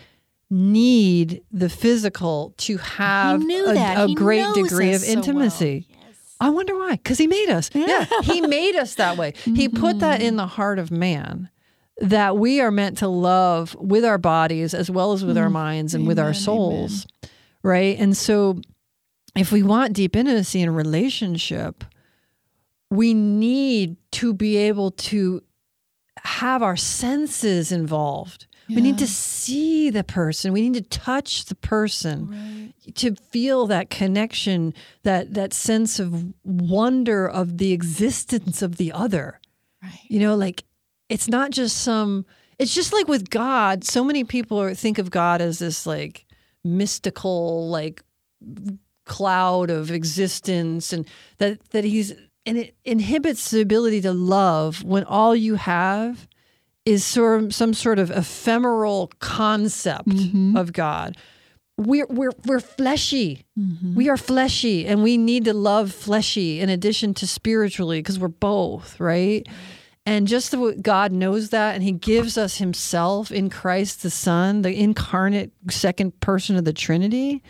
need 0.48 1.42
the 1.50 1.68
physical 1.68 2.54
to 2.58 2.76
have 2.78 3.42
a, 3.42 4.04
a 4.04 4.14
great 4.14 4.54
degree 4.54 4.92
of 4.94 5.00
so 5.00 5.14
well. 5.14 5.22
I 6.42 6.50
wonder 6.50 6.76
why. 6.76 6.92
Because 6.92 7.18
he 7.18 7.26
made 7.26 7.48
us. 7.50 7.70
Yeah. 7.74 8.04
he 8.22 8.40
made 8.40 8.74
us 8.76 8.96
that 8.96 9.16
way. 9.16 9.34
He 9.44 9.68
put 9.68 10.00
that 10.00 10.18
Mm-hmm. 10.20 10.28
in 10.28 10.36
the 10.36 10.46
heart 10.46 10.78
of 10.78 10.90
man 10.90 11.48
that 11.98 12.36
we 12.36 12.60
are 12.60 12.70
meant 12.70 12.98
to 12.98 13.08
love 13.08 13.74
with 13.78 14.04
our 14.04 14.18
bodies 14.18 14.74
as 14.74 14.90
well 14.90 15.12
as 15.12 15.24
with 15.24 15.38
our 15.38 15.50
minds 15.50 15.94
and 15.94 16.06
with 16.06 16.18
our 16.18 16.26
Mm. 16.26 16.28
Amen, 16.30 16.40
souls. 16.42 17.06
Right. 17.62 17.96
And 17.98 18.16
so 18.16 18.60
if 19.36 19.52
we 19.52 19.62
want 19.62 19.92
deep 19.92 20.16
intimacy 20.16 20.60
in 20.62 20.68
a 20.68 20.72
relationship, 20.72 21.84
we 22.90 23.14
need 23.14 23.96
to 24.12 24.34
be 24.34 24.56
able 24.56 24.90
to 24.90 25.42
have 26.24 26.62
our 26.62 26.76
senses 26.76 27.70
involved. 27.72 28.46
We 28.68 28.80
need 28.80 28.98
to 28.98 29.06
see 29.06 29.90
the 29.90 30.04
person. 30.04 30.52
We 30.52 30.68
need 30.68 30.74
to 30.74 30.88
touch 30.88 31.46
the 31.46 31.54
person 31.54 32.72
to 32.94 33.14
feel 33.14 33.66
that 33.66 33.90
connection, 33.90 34.74
that 35.02 35.34
that 35.34 35.52
sense 35.52 35.98
of 35.98 36.32
wonder 36.44 37.28
of 37.28 37.58
the 37.58 37.72
existence 37.72 38.62
of 38.62 38.76
the 38.76 38.92
other. 38.92 39.40
Right. 39.82 39.98
You 40.08 40.20
know, 40.20 40.36
like 40.36 40.64
it's 41.08 41.28
not 41.28 41.50
just 41.50 41.78
some. 41.78 42.24
It's 42.58 42.74
just 42.74 42.92
like 42.92 43.08
with 43.08 43.30
God. 43.30 43.84
So 43.84 44.04
many 44.04 44.24
people 44.24 44.60
are, 44.60 44.74
think 44.74 44.98
of 44.98 45.10
God 45.10 45.40
as 45.40 45.58
this 45.58 45.86
like 45.86 46.26
mystical, 46.64 47.68
like 47.68 48.02
cloud 49.04 49.70
of 49.70 49.90
existence, 49.90 50.92
and 50.92 51.06
that 51.38 51.58
that 51.70 51.84
He's 51.84 52.12
and 52.46 52.58
it 52.58 52.74
inhibits 52.84 53.50
the 53.50 53.60
ability 53.60 54.00
to 54.02 54.12
love 54.12 54.82
when 54.82 55.04
all 55.04 55.34
you 55.34 55.56
have 55.56 56.28
is 56.84 57.04
sort 57.04 57.42
of 57.42 57.54
some 57.54 57.74
sort 57.74 57.98
of 57.98 58.10
ephemeral 58.10 59.12
concept 59.18 60.08
mm-hmm. 60.08 60.56
of 60.56 60.72
God. 60.72 61.16
We're 61.78 62.06
we're 62.06 62.32
we're 62.44 62.60
fleshy. 62.60 63.44
Mm-hmm. 63.58 63.94
We 63.94 64.08
are 64.08 64.16
fleshy, 64.16 64.86
and 64.86 65.02
we 65.02 65.16
need 65.16 65.44
to 65.46 65.54
love 65.54 65.92
fleshy 65.92 66.60
in 66.60 66.68
addition 66.68 67.14
to 67.14 67.26
spiritually 67.26 68.00
because 68.00 68.18
we're 68.18 68.28
both 68.28 69.00
right. 69.00 69.46
And 70.04 70.26
just 70.26 70.50
the 70.50 70.58
way 70.58 70.74
God 70.74 71.12
knows 71.12 71.50
that, 71.50 71.74
and 71.74 71.82
He 71.82 71.92
gives 71.92 72.36
us 72.36 72.58
Himself 72.58 73.30
in 73.30 73.50
Christ 73.50 74.02
the 74.02 74.10
Son, 74.10 74.62
the 74.62 74.74
incarnate 74.74 75.52
second 75.70 76.18
person 76.20 76.56
of 76.56 76.64
the 76.64 76.72
Trinity 76.72 77.42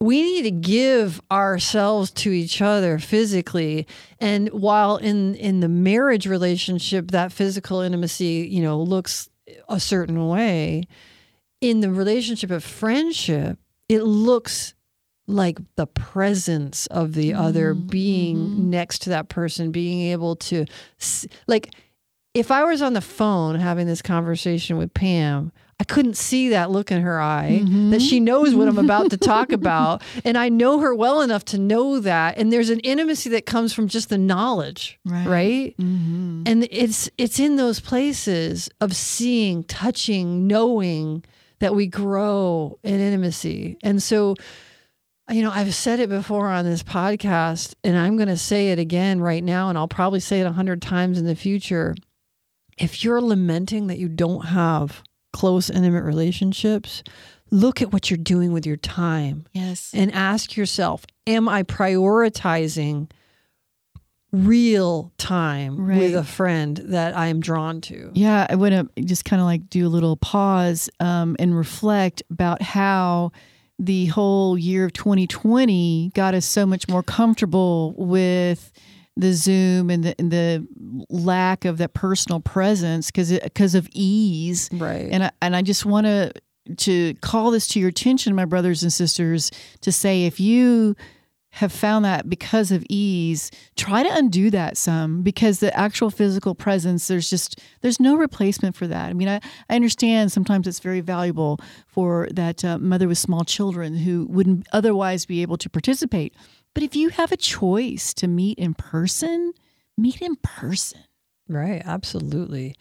we 0.00 0.22
need 0.22 0.42
to 0.42 0.50
give 0.50 1.20
ourselves 1.30 2.10
to 2.10 2.30
each 2.30 2.62
other 2.62 2.98
physically. 2.98 3.86
And 4.18 4.48
while 4.48 4.96
in 4.96 5.34
in 5.34 5.60
the 5.60 5.68
marriage 5.68 6.26
relationship 6.26 7.10
that 7.10 7.32
physical 7.32 7.80
intimacy 7.80 8.48
you 8.50 8.62
know 8.62 8.80
looks 8.80 9.28
a 9.68 9.80
certain 9.80 10.28
way 10.28 10.84
in 11.60 11.80
the 11.80 11.90
relationship 11.90 12.50
of 12.50 12.64
friendship 12.64 13.58
it 13.88 14.02
looks 14.02 14.74
like 15.26 15.58
the 15.76 15.86
presence 15.86 16.86
of 16.86 17.14
the 17.14 17.34
other 17.34 17.74
mm-hmm. 17.74 17.86
being 17.86 18.36
mm-hmm. 18.36 18.70
next 18.70 19.00
to 19.00 19.10
that 19.10 19.28
person 19.28 19.70
being 19.70 20.12
able 20.12 20.36
to 20.36 20.64
like 21.46 21.70
if 22.32 22.50
I 22.50 22.64
was 22.64 22.80
on 22.80 22.92
the 22.92 23.00
phone 23.00 23.56
having 23.56 23.86
this 23.86 24.02
conversation 24.02 24.78
with 24.78 24.94
Pam, 24.94 25.50
I 25.80 25.84
couldn't 25.84 26.18
see 26.18 26.50
that 26.50 26.70
look 26.70 26.92
in 26.92 27.00
her 27.00 27.18
eye 27.20 27.62
that 27.90 28.02
she 28.02 28.20
knows 28.20 28.54
what 28.54 28.68
I'm 28.68 28.78
about 28.78 29.08
to 29.10 29.16
talk 29.16 29.50
about. 29.60 30.02
And 30.26 30.36
I 30.36 30.50
know 30.50 30.78
her 30.80 30.94
well 30.94 31.22
enough 31.22 31.42
to 31.46 31.58
know 31.58 32.00
that. 32.00 32.36
And 32.36 32.52
there's 32.52 32.68
an 32.68 32.80
intimacy 32.80 33.30
that 33.30 33.46
comes 33.46 33.72
from 33.72 33.88
just 33.88 34.10
the 34.10 34.18
knowledge, 34.18 35.00
Right. 35.06 35.26
right? 35.26 35.74
Mm-hmm. 35.78 36.42
And 36.46 36.68
it's 36.70 37.08
it's 37.16 37.40
in 37.40 37.56
those 37.56 37.80
places 37.80 38.68
of 38.82 38.94
seeing, 38.94 39.64
touching, 39.64 40.46
knowing 40.46 41.24
that 41.60 41.74
we 41.74 41.86
grow 41.86 42.78
in 42.82 43.00
intimacy. 43.00 43.78
And 43.82 44.02
so 44.02 44.36
you 45.30 45.42
know, 45.42 45.50
I've 45.52 45.74
said 45.74 46.00
it 46.00 46.08
before 46.08 46.48
on 46.48 46.64
this 46.64 46.82
podcast, 46.82 47.74
and 47.84 47.96
I'm 47.96 48.16
going 48.16 48.28
to 48.28 48.36
say 48.36 48.72
it 48.72 48.80
again 48.80 49.20
right 49.20 49.44
now, 49.44 49.68
and 49.68 49.78
I'll 49.78 49.86
probably 49.86 50.18
say 50.18 50.40
it 50.40 50.44
a 50.46 50.50
hundred 50.52 50.82
times 50.82 51.18
in 51.18 51.24
the 51.24 51.36
future. 51.36 51.94
If 52.76 53.04
you're 53.04 53.20
lamenting 53.22 53.86
that 53.86 53.98
you 53.98 54.08
don't 54.08 54.46
have 54.46 55.04
close, 55.32 55.70
intimate 55.70 56.02
relationships, 56.04 57.02
look 57.50 57.82
at 57.82 57.92
what 57.92 58.10
you're 58.10 58.16
doing 58.18 58.52
with 58.52 58.64
your 58.66 58.76
time 58.76 59.44
Yes. 59.52 59.90
and 59.94 60.12
ask 60.12 60.56
yourself, 60.56 61.04
am 61.26 61.48
I 61.48 61.62
prioritizing 61.64 63.10
real 64.32 65.12
time 65.18 65.88
with 65.88 66.14
a 66.14 66.22
friend 66.22 66.76
that 66.84 67.16
I 67.16 67.26
am 67.26 67.40
drawn 67.40 67.80
to? 67.82 68.10
Yeah, 68.14 68.46
I 68.48 68.54
want 68.54 68.94
to 68.96 69.02
just 69.02 69.24
kind 69.24 69.40
of 69.40 69.46
like 69.46 69.68
do 69.68 69.86
a 69.86 69.88
little 69.90 70.16
pause 70.16 70.88
um, 71.00 71.34
and 71.40 71.56
reflect 71.56 72.22
about 72.30 72.62
how 72.62 73.32
the 73.78 74.06
whole 74.06 74.56
year 74.56 74.84
of 74.84 74.92
2020 74.92 76.12
got 76.14 76.34
us 76.34 76.46
so 76.46 76.64
much 76.66 76.86
more 76.88 77.02
comfortable 77.02 77.94
with 77.96 78.70
the 79.16 79.32
Zoom 79.32 79.90
and 79.90 80.04
the, 80.04 80.14
and 80.18 80.30
the 80.30 80.66
lack 81.10 81.64
of 81.64 81.78
that 81.78 81.94
personal 81.94 82.40
presence 82.40 83.06
because 83.10 83.30
because 83.30 83.74
of 83.74 83.88
ease. 83.92 84.68
Right. 84.72 85.08
And 85.10 85.24
I, 85.24 85.30
and 85.42 85.56
I 85.56 85.62
just 85.62 85.84
want 85.84 86.06
to 86.06 86.32
to 86.76 87.14
call 87.14 87.50
this 87.50 87.66
to 87.68 87.80
your 87.80 87.88
attention, 87.88 88.34
my 88.34 88.44
brothers 88.44 88.82
and 88.82 88.92
sisters, 88.92 89.50
to 89.80 89.90
say 89.92 90.26
if 90.26 90.38
you 90.38 90.94
have 91.52 91.72
found 91.72 92.04
that 92.04 92.28
because 92.28 92.70
of 92.70 92.84
ease, 92.88 93.50
try 93.76 94.04
to 94.04 94.08
undo 94.14 94.50
that 94.50 94.76
some 94.76 95.22
because 95.22 95.58
the 95.58 95.76
actual 95.76 96.08
physical 96.08 96.54
presence, 96.54 97.08
there's 97.08 97.28
just 97.28 97.60
there's 97.80 97.98
no 97.98 98.16
replacement 98.16 98.76
for 98.76 98.86
that. 98.86 99.10
I 99.10 99.12
mean, 99.14 99.28
I, 99.28 99.40
I 99.68 99.74
understand 99.74 100.30
sometimes 100.30 100.68
it's 100.68 100.78
very 100.78 101.00
valuable 101.00 101.58
for 101.88 102.28
that 102.32 102.64
uh, 102.64 102.78
mother 102.78 103.08
with 103.08 103.18
small 103.18 103.44
children 103.44 103.96
who 103.96 104.26
wouldn't 104.30 104.68
otherwise 104.72 105.26
be 105.26 105.42
able 105.42 105.56
to 105.58 105.68
participate. 105.68 106.34
But 106.74 106.82
if 106.82 106.94
you 106.94 107.08
have 107.10 107.32
a 107.32 107.36
choice 107.36 108.14
to 108.14 108.28
meet 108.28 108.58
in 108.58 108.74
person, 108.74 109.52
meet 109.98 110.20
in 110.22 110.36
person. 110.36 111.00
Right, 111.48 111.82
absolutely. 111.84 112.76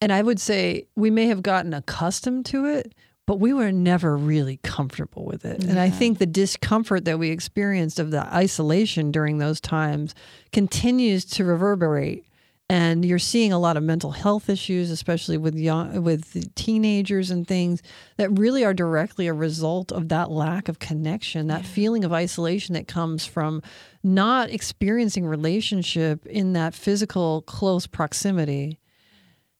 And 0.00 0.12
I 0.12 0.22
would 0.22 0.40
say 0.40 0.86
we 0.96 1.10
may 1.10 1.26
have 1.26 1.42
gotten 1.42 1.74
accustomed 1.74 2.46
to 2.46 2.66
it, 2.66 2.94
but 3.26 3.40
we 3.40 3.52
were 3.52 3.70
never 3.70 4.16
really 4.16 4.58
comfortable 4.62 5.24
with 5.24 5.44
it. 5.44 5.62
And 5.62 5.78
I 5.78 5.90
think 5.90 6.18
the 6.18 6.26
discomfort 6.26 7.04
that 7.04 7.18
we 7.18 7.30
experienced 7.30 7.98
of 7.98 8.10
the 8.10 8.22
isolation 8.34 9.12
during 9.12 9.38
those 9.38 9.60
times 9.60 10.14
continues 10.50 11.24
to 11.26 11.44
reverberate 11.44 12.24
and 12.70 13.02
you're 13.04 13.18
seeing 13.18 13.50
a 13.50 13.58
lot 13.58 13.78
of 13.78 13.82
mental 13.82 14.10
health 14.10 14.50
issues, 14.50 14.90
especially 14.90 15.38
with 15.38 15.54
young 15.54 16.02
with 16.02 16.54
teenagers 16.54 17.30
and 17.30 17.46
things 17.46 17.82
that 18.18 18.28
really 18.38 18.62
are 18.62 18.74
directly 18.74 19.26
a 19.26 19.32
result 19.32 19.90
of 19.90 20.08
that 20.10 20.30
lack 20.30 20.68
of 20.68 20.78
connection, 20.78 21.46
that 21.46 21.62
yeah. 21.62 21.68
feeling 21.68 22.04
of 22.04 22.12
isolation 22.12 22.74
that 22.74 22.86
comes 22.86 23.24
from 23.24 23.62
not 24.02 24.50
experiencing 24.50 25.24
relationship 25.24 26.26
in 26.26 26.52
that 26.52 26.74
physical 26.74 27.40
close 27.42 27.86
proximity. 27.86 28.78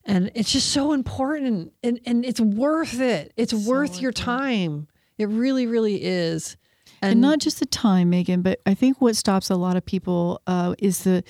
And 0.04 0.30
it's 0.34 0.52
just 0.52 0.70
so 0.70 0.92
important 0.92 1.72
and, 1.82 2.00
and 2.04 2.24
it's 2.24 2.40
worth 2.40 3.00
it. 3.00 3.32
It's 3.36 3.54
worth 3.54 4.00
your 4.00 4.12
time. 4.12 4.88
It 5.16 5.28
really, 5.28 5.66
really 5.66 6.02
is. 6.02 6.56
And, 7.00 7.12
and, 7.12 7.20
not 7.20 7.38
just 7.38 7.60
the 7.60 7.66
time, 7.66 8.10
Megan, 8.10 8.42
but 8.42 8.60
I 8.66 8.74
think 8.74 9.00
what 9.00 9.16
stops 9.16 9.50
a 9.50 9.56
lot 9.56 9.76
of 9.76 9.84
people 9.84 10.42
uh, 10.46 10.74
is 10.78 11.04
the 11.04 11.24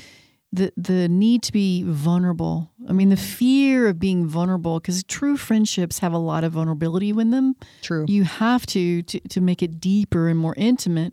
the 0.52 0.72
the 0.76 1.08
need 1.08 1.42
to 1.42 1.52
be 1.52 1.82
vulnerable. 1.82 2.70
I 2.88 2.92
mean, 2.92 3.10
the 3.10 3.16
fear 3.16 3.88
of 3.88 3.98
being 3.98 4.26
vulnerable 4.26 4.80
because 4.80 5.04
true 5.04 5.36
friendships 5.36 5.98
have 5.98 6.12
a 6.12 6.18
lot 6.18 6.44
of 6.44 6.52
vulnerability 6.52 7.10
in 7.10 7.30
them. 7.30 7.56
True. 7.82 8.06
You 8.08 8.24
have 8.24 8.64
to, 8.66 9.02
to 9.02 9.20
to 9.20 9.40
make 9.40 9.62
it 9.62 9.80
deeper 9.80 10.28
and 10.28 10.38
more 10.38 10.54
intimate. 10.56 11.12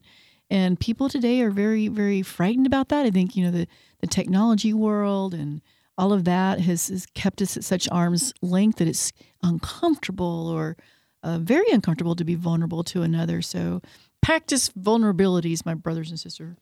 And 0.50 0.80
people 0.80 1.10
today 1.10 1.42
are 1.42 1.50
very 1.50 1.88
very 1.88 2.22
frightened 2.22 2.66
about 2.66 2.90
that. 2.90 3.06
I 3.06 3.12
think 3.12 3.36
you 3.36 3.44
know 3.44 3.52
the 3.52 3.68
the 4.00 4.08
technology 4.08 4.74
world 4.74 5.34
and 5.34 5.62
all 5.98 6.12
of 6.12 6.26
that 6.26 6.60
has, 6.60 6.90
has 6.90 7.06
kept 7.06 7.42
us 7.42 7.56
at 7.56 7.64
such 7.64 7.88
arm's 7.92 8.34
length 8.42 8.80
that 8.80 8.88
it's 8.88 9.14
uncomfortable 9.44 10.48
or 10.50 10.76
uh, 11.24 11.40
very 11.40 11.70
uncomfortable 11.72 12.16
to 12.16 12.26
be 12.26 12.36
vulnerable 12.36 12.84
to 12.84 13.02
another. 13.02 13.42
So 13.42 13.82
practice 14.22 14.70
vulnerabilities, 14.70 15.66
my 15.66 15.74
brothers 15.74 16.10
and 16.10 16.20
sisters. 16.20 16.58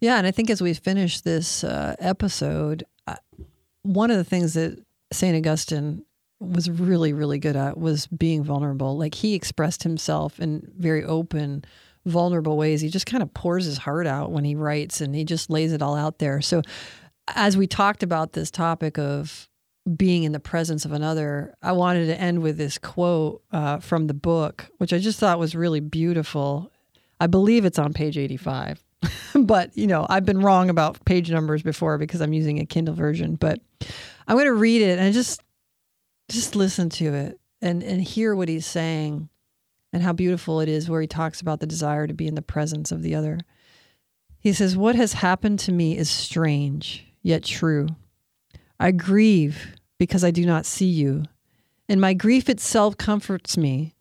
Yeah, 0.00 0.18
and 0.18 0.26
I 0.26 0.30
think 0.30 0.50
as 0.50 0.60
we 0.60 0.74
finish 0.74 1.20
this 1.20 1.64
uh, 1.64 1.96
episode, 1.98 2.84
uh, 3.06 3.16
one 3.82 4.10
of 4.10 4.16
the 4.16 4.24
things 4.24 4.54
that 4.54 4.84
St. 5.12 5.36
Augustine 5.36 6.04
was 6.40 6.68
really, 6.68 7.12
really 7.12 7.38
good 7.38 7.56
at 7.56 7.78
was 7.78 8.06
being 8.06 8.42
vulnerable. 8.44 8.96
Like 8.96 9.14
he 9.14 9.34
expressed 9.34 9.82
himself 9.82 10.40
in 10.40 10.70
very 10.76 11.04
open, 11.04 11.64
vulnerable 12.04 12.56
ways. 12.56 12.80
He 12.80 12.88
just 12.88 13.06
kind 13.06 13.22
of 13.22 13.32
pours 13.34 13.64
his 13.64 13.78
heart 13.78 14.06
out 14.06 14.30
when 14.30 14.44
he 14.44 14.54
writes 14.54 15.00
and 15.00 15.14
he 15.14 15.24
just 15.24 15.50
lays 15.50 15.72
it 15.72 15.82
all 15.82 15.96
out 15.96 16.18
there. 16.18 16.40
So, 16.40 16.62
as 17.34 17.56
we 17.56 17.66
talked 17.66 18.02
about 18.02 18.34
this 18.34 18.50
topic 18.50 18.98
of 18.98 19.48
being 19.96 20.24
in 20.24 20.32
the 20.32 20.40
presence 20.40 20.84
of 20.84 20.92
another, 20.92 21.54
I 21.62 21.72
wanted 21.72 22.06
to 22.06 22.20
end 22.20 22.42
with 22.42 22.58
this 22.58 22.76
quote 22.76 23.42
uh, 23.50 23.78
from 23.78 24.08
the 24.08 24.14
book, 24.14 24.66
which 24.76 24.92
I 24.92 24.98
just 24.98 25.18
thought 25.18 25.38
was 25.38 25.54
really 25.54 25.80
beautiful. 25.80 26.70
I 27.20 27.26
believe 27.26 27.64
it's 27.64 27.78
on 27.78 27.94
page 27.94 28.18
85. 28.18 28.83
but 29.34 29.76
you 29.76 29.86
know, 29.86 30.06
I've 30.08 30.24
been 30.24 30.40
wrong 30.40 30.70
about 30.70 31.04
page 31.04 31.30
numbers 31.30 31.62
before 31.62 31.98
because 31.98 32.20
I'm 32.20 32.32
using 32.32 32.60
a 32.60 32.66
Kindle 32.66 32.94
version. 32.94 33.36
But 33.36 33.60
I'm 34.26 34.36
going 34.36 34.46
to 34.46 34.52
read 34.52 34.82
it 34.82 34.98
and 34.98 35.12
just 35.12 35.42
just 36.30 36.56
listen 36.56 36.88
to 36.90 37.14
it 37.14 37.40
and 37.60 37.82
and 37.82 38.00
hear 38.02 38.34
what 38.34 38.48
he's 38.48 38.66
saying 38.66 39.28
and 39.92 40.02
how 40.02 40.12
beautiful 40.12 40.60
it 40.60 40.68
is 40.68 40.88
where 40.88 41.00
he 41.00 41.06
talks 41.06 41.40
about 41.40 41.60
the 41.60 41.66
desire 41.66 42.06
to 42.06 42.14
be 42.14 42.26
in 42.26 42.34
the 42.34 42.42
presence 42.42 42.90
of 42.90 43.02
the 43.02 43.14
other. 43.14 43.38
He 44.38 44.52
says, 44.52 44.76
"What 44.76 44.96
has 44.96 45.14
happened 45.14 45.58
to 45.60 45.72
me 45.72 45.96
is 45.96 46.10
strange 46.10 47.06
yet 47.22 47.44
true. 47.44 47.88
I 48.78 48.90
grieve 48.90 49.76
because 49.98 50.24
I 50.24 50.30
do 50.30 50.44
not 50.44 50.66
see 50.66 50.86
you, 50.86 51.24
and 51.88 52.00
my 52.00 52.14
grief 52.14 52.48
itself 52.48 52.96
comforts 52.98 53.56
me." 53.56 53.94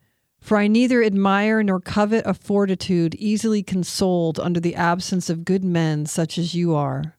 For 0.44 0.58
I 0.58 0.68
neither 0.68 1.02
admire 1.02 1.64
nor 1.64 1.80
covet 1.80 2.26
a 2.28 2.34
fortitude 2.34 3.16
easily 3.16 3.64
consoled 3.64 4.42
under 4.42 4.60
the 4.60 4.76
absence 4.76 5.30
of 5.30 5.46
good 5.46 5.64
men 5.64 6.06
such 6.06 6.38
as 6.38 6.54
you 6.54 6.76
are. 6.76 7.16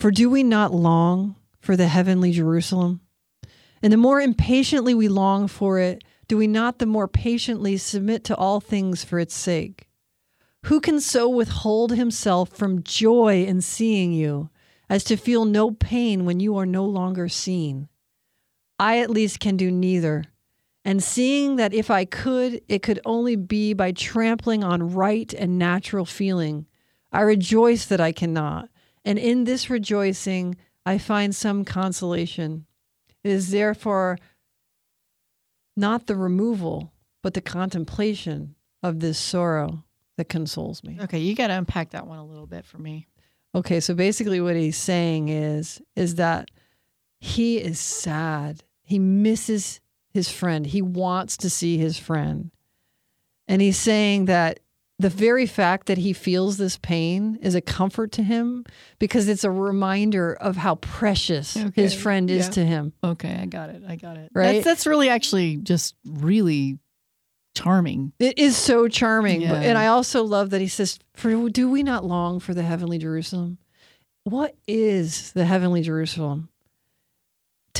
For 0.00 0.10
do 0.10 0.28
we 0.28 0.42
not 0.42 0.74
long 0.74 1.36
for 1.60 1.76
the 1.76 1.86
heavenly 1.86 2.32
Jerusalem? 2.32 3.02
And 3.80 3.92
the 3.92 3.96
more 3.96 4.20
impatiently 4.20 4.94
we 4.94 5.06
long 5.06 5.46
for 5.46 5.78
it, 5.78 6.02
do 6.26 6.36
we 6.36 6.48
not 6.48 6.80
the 6.80 6.86
more 6.86 7.06
patiently 7.06 7.76
submit 7.76 8.24
to 8.24 8.36
all 8.36 8.60
things 8.60 9.04
for 9.04 9.20
its 9.20 9.36
sake? 9.36 9.88
Who 10.64 10.80
can 10.80 10.98
so 11.00 11.28
withhold 11.28 11.92
himself 11.92 12.48
from 12.48 12.82
joy 12.82 13.44
in 13.44 13.60
seeing 13.60 14.12
you 14.12 14.50
as 14.88 15.04
to 15.04 15.16
feel 15.16 15.44
no 15.44 15.70
pain 15.70 16.24
when 16.24 16.40
you 16.40 16.56
are 16.56 16.66
no 16.66 16.84
longer 16.84 17.28
seen? 17.28 17.88
I 18.76 18.98
at 18.98 19.08
least 19.08 19.38
can 19.38 19.56
do 19.56 19.70
neither 19.70 20.24
and 20.84 21.02
seeing 21.02 21.56
that 21.56 21.74
if 21.74 21.90
I 21.90 22.04
could, 22.04 22.62
it 22.68 22.82
could 22.82 23.00
only 23.04 23.36
be 23.36 23.74
by 23.74 23.92
trampling 23.92 24.64
on 24.64 24.92
right 24.92 25.32
and 25.34 25.58
natural 25.58 26.04
feeling. 26.04 26.66
I 27.12 27.22
rejoice 27.22 27.86
that 27.86 28.00
I 28.00 28.12
cannot, 28.12 28.68
and 29.04 29.18
in 29.18 29.44
this 29.44 29.68
rejoicing 29.68 30.56
I 30.86 30.98
find 30.98 31.34
some 31.34 31.64
consolation. 31.64 32.66
It 33.22 33.30
is 33.30 33.50
therefore 33.50 34.18
not 35.76 36.06
the 36.06 36.16
removal, 36.16 36.92
but 37.22 37.34
the 37.34 37.40
contemplation 37.40 38.54
of 38.82 39.00
this 39.00 39.18
sorrow 39.18 39.84
that 40.16 40.28
consoles 40.28 40.82
me. 40.82 40.98
Okay, 41.02 41.18
you 41.18 41.34
got 41.34 41.48
to 41.48 41.54
unpack 41.54 41.90
that 41.90 42.06
one 42.06 42.18
a 42.18 42.24
little 42.24 42.46
bit 42.46 42.64
for 42.64 42.78
me. 42.78 43.06
Okay, 43.54 43.80
so 43.80 43.94
basically 43.94 44.40
what 44.40 44.56
he's 44.56 44.76
saying 44.76 45.28
is 45.28 45.82
is 45.96 46.16
that 46.16 46.50
he 47.18 47.58
is 47.58 47.78
sad. 47.80 48.62
He 48.82 48.98
misses 48.98 49.79
his 50.12 50.30
friend. 50.30 50.66
He 50.66 50.82
wants 50.82 51.36
to 51.38 51.50
see 51.50 51.78
his 51.78 51.98
friend. 51.98 52.50
And 53.48 53.60
he's 53.60 53.78
saying 53.78 54.26
that 54.26 54.60
the 55.00 55.08
very 55.08 55.46
fact 55.46 55.86
that 55.86 55.96
he 55.96 56.12
feels 56.12 56.58
this 56.58 56.76
pain 56.76 57.38
is 57.40 57.54
a 57.54 57.62
comfort 57.62 58.12
to 58.12 58.22
him 58.22 58.64
because 58.98 59.28
it's 59.28 59.44
a 59.44 59.50
reminder 59.50 60.34
of 60.34 60.56
how 60.56 60.74
precious 60.74 61.56
okay. 61.56 61.82
his 61.82 61.94
friend 61.94 62.30
is 62.30 62.46
yeah. 62.46 62.52
to 62.52 62.64
him. 62.66 62.92
Okay, 63.02 63.34
I 63.40 63.46
got 63.46 63.70
it. 63.70 63.82
I 63.88 63.96
got 63.96 64.18
it. 64.18 64.30
Right? 64.34 64.52
That's, 64.52 64.64
that's 64.64 64.86
really 64.86 65.08
actually 65.08 65.56
just 65.56 65.96
really 66.04 66.78
charming. 67.56 68.12
It 68.18 68.38
is 68.38 68.58
so 68.58 68.88
charming. 68.88 69.40
Yeah. 69.40 69.54
And 69.54 69.78
I 69.78 69.86
also 69.86 70.22
love 70.22 70.50
that 70.50 70.60
he 70.60 70.68
says, 70.68 70.98
"For 71.14 71.48
do 71.48 71.70
we 71.70 71.82
not 71.82 72.04
long 72.04 72.38
for 72.38 72.52
the 72.52 72.62
heavenly 72.62 72.98
Jerusalem?" 72.98 73.56
What 74.24 74.54
is 74.68 75.32
the 75.32 75.46
heavenly 75.46 75.80
Jerusalem? 75.80 76.49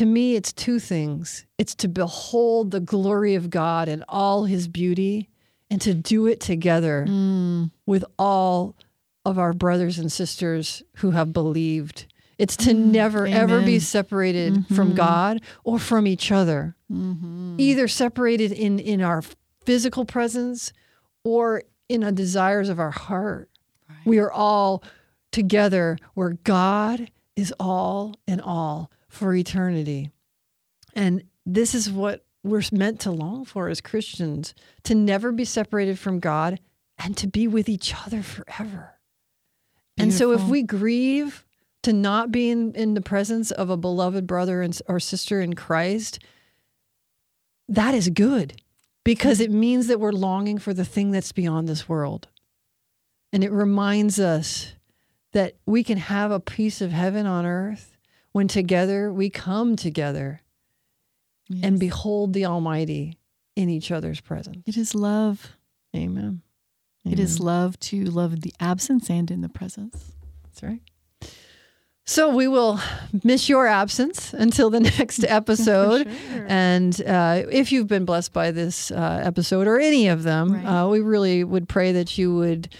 To 0.00 0.06
me, 0.06 0.34
it's 0.34 0.50
two 0.50 0.78
things 0.78 1.44
it's 1.58 1.74
to 1.74 1.86
behold 1.86 2.70
the 2.70 2.80
glory 2.80 3.34
of 3.34 3.50
God 3.50 3.86
and 3.86 4.02
all 4.08 4.46
his 4.46 4.66
beauty, 4.66 5.28
and 5.70 5.78
to 5.82 5.92
do 5.92 6.26
it 6.26 6.40
together 6.40 7.04
mm. 7.06 7.70
with 7.84 8.02
all 8.18 8.76
of 9.26 9.38
our 9.38 9.52
brothers 9.52 9.98
and 9.98 10.10
sisters 10.10 10.82
who 10.96 11.10
have 11.10 11.34
believed. 11.34 12.06
It's 12.38 12.56
to 12.56 12.70
mm, 12.70 12.86
never, 12.86 13.26
amen. 13.26 13.40
ever 13.42 13.60
be 13.60 13.78
separated 13.78 14.54
mm-hmm. 14.54 14.74
from 14.74 14.94
God 14.94 15.42
or 15.64 15.78
from 15.78 16.06
each 16.06 16.32
other, 16.32 16.76
mm-hmm. 16.90 17.56
either 17.58 17.86
separated 17.86 18.52
in, 18.52 18.78
in 18.78 19.02
our 19.02 19.22
physical 19.66 20.06
presence 20.06 20.72
or 21.24 21.62
in 21.90 22.00
the 22.00 22.12
desires 22.12 22.70
of 22.70 22.80
our 22.80 22.90
heart. 22.90 23.50
Right. 23.86 23.98
We 24.06 24.18
are 24.18 24.32
all 24.32 24.82
together 25.30 25.98
where 26.14 26.38
God 26.42 27.10
is 27.36 27.52
all 27.60 28.14
in 28.26 28.40
all 28.40 28.90
for 29.10 29.34
eternity. 29.34 30.10
And 30.94 31.24
this 31.44 31.74
is 31.74 31.90
what 31.90 32.24
we're 32.42 32.62
meant 32.72 33.00
to 33.00 33.10
long 33.10 33.44
for 33.44 33.68
as 33.68 33.80
Christians 33.80 34.54
to 34.84 34.94
never 34.94 35.30
be 35.32 35.44
separated 35.44 35.98
from 35.98 36.20
God 36.20 36.58
and 36.96 37.16
to 37.18 37.26
be 37.26 37.46
with 37.46 37.68
each 37.68 37.94
other 38.06 38.22
forever. 38.22 38.94
Beautiful. 39.96 39.98
And 39.98 40.12
so 40.14 40.32
if 40.32 40.42
we 40.44 40.62
grieve 40.62 41.44
to 41.82 41.92
not 41.92 42.30
be 42.30 42.50
in, 42.50 42.72
in 42.74 42.94
the 42.94 43.00
presence 43.00 43.50
of 43.50 43.68
a 43.68 43.76
beloved 43.76 44.26
brother 44.26 44.62
and, 44.62 44.78
or 44.86 45.00
sister 45.00 45.40
in 45.40 45.54
Christ, 45.54 46.20
that 47.68 47.94
is 47.94 48.08
good 48.08 48.60
because 49.04 49.40
it 49.40 49.50
means 49.50 49.86
that 49.88 50.00
we're 50.00 50.12
longing 50.12 50.58
for 50.58 50.72
the 50.72 50.84
thing 50.84 51.10
that's 51.10 51.32
beyond 51.32 51.68
this 51.68 51.88
world. 51.88 52.28
And 53.32 53.42
it 53.42 53.50
reminds 53.50 54.18
us 54.20 54.74
that 55.32 55.56
we 55.66 55.84
can 55.84 55.98
have 55.98 56.30
a 56.30 56.40
piece 56.40 56.80
of 56.80 56.90
heaven 56.90 57.26
on 57.26 57.46
earth 57.46 57.96
when 58.32 58.48
together 58.48 59.12
we 59.12 59.30
come 59.30 59.76
together 59.76 60.40
yes. 61.48 61.64
and 61.64 61.78
behold 61.78 62.32
the 62.32 62.46
Almighty 62.46 63.18
in 63.56 63.68
each 63.68 63.90
other's 63.90 64.20
presence. 64.20 64.62
It 64.66 64.76
is 64.76 64.94
love. 64.94 65.56
Amen. 65.94 66.42
Amen. 67.04 67.12
It 67.12 67.18
is 67.18 67.40
love 67.40 67.78
to 67.80 68.04
love 68.04 68.42
the 68.42 68.54
absence 68.60 69.10
and 69.10 69.30
in 69.30 69.40
the 69.40 69.48
presence. 69.48 70.12
That's 70.44 70.62
right. 70.62 70.80
So 72.04 72.34
we 72.34 72.48
will 72.48 72.80
miss 73.22 73.48
your 73.48 73.66
absence 73.66 74.32
until 74.32 74.68
the 74.68 74.80
next 74.98 75.24
episode. 75.28 76.08
sure. 76.32 76.46
And 76.48 77.00
uh, 77.02 77.42
if 77.50 77.72
you've 77.72 77.86
been 77.86 78.04
blessed 78.04 78.32
by 78.32 78.50
this 78.50 78.90
uh, 78.90 79.22
episode 79.24 79.66
or 79.66 79.78
any 79.78 80.08
of 80.08 80.22
them, 80.22 80.52
right. 80.52 80.64
uh, 80.64 80.88
we 80.88 81.00
really 81.00 81.44
would 81.44 81.68
pray 81.68 81.92
that 81.92 82.18
you 82.18 82.34
would 82.34 82.74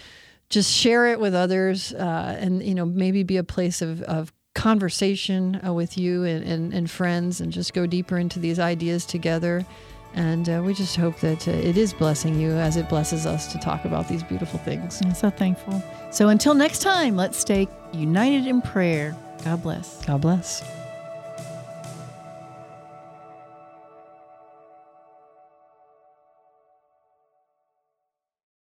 just 0.49 0.69
share 0.69 1.07
it 1.07 1.19
with 1.19 1.33
others 1.33 1.93
uh, 1.93 2.35
and 2.39 2.61
you 2.61 2.75
know 2.75 2.85
maybe 2.85 3.23
be 3.23 3.37
a 3.37 3.43
place 3.43 3.81
of, 3.81 4.01
of 4.01 4.33
conversation 4.53 5.59
uh, 5.65 5.73
with 5.73 5.97
you 5.97 6.23
and, 6.23 6.43
and, 6.43 6.73
and, 6.73 6.91
friends 6.91 7.41
and 7.41 7.51
just 7.51 7.73
go 7.73 7.85
deeper 7.85 8.17
into 8.17 8.39
these 8.39 8.59
ideas 8.59 9.05
together. 9.05 9.65
And 10.13 10.49
uh, 10.49 10.61
we 10.65 10.73
just 10.73 10.97
hope 10.97 11.19
that 11.21 11.47
uh, 11.47 11.51
it 11.51 11.77
is 11.77 11.93
blessing 11.93 12.39
you 12.39 12.51
as 12.51 12.75
it 12.75 12.89
blesses 12.89 13.25
us 13.25 13.51
to 13.53 13.59
talk 13.59 13.85
about 13.85 14.09
these 14.09 14.23
beautiful 14.23 14.59
things. 14.59 15.01
I'm 15.01 15.13
so 15.13 15.29
thankful. 15.29 15.81
So 16.11 16.27
until 16.27 16.53
next 16.53 16.79
time, 16.79 17.15
let's 17.15 17.37
stay 17.37 17.67
united 17.93 18.45
in 18.45 18.61
prayer. 18.61 19.15
God 19.45 19.63
bless. 19.63 20.05
God 20.05 20.21
bless. 20.21 20.80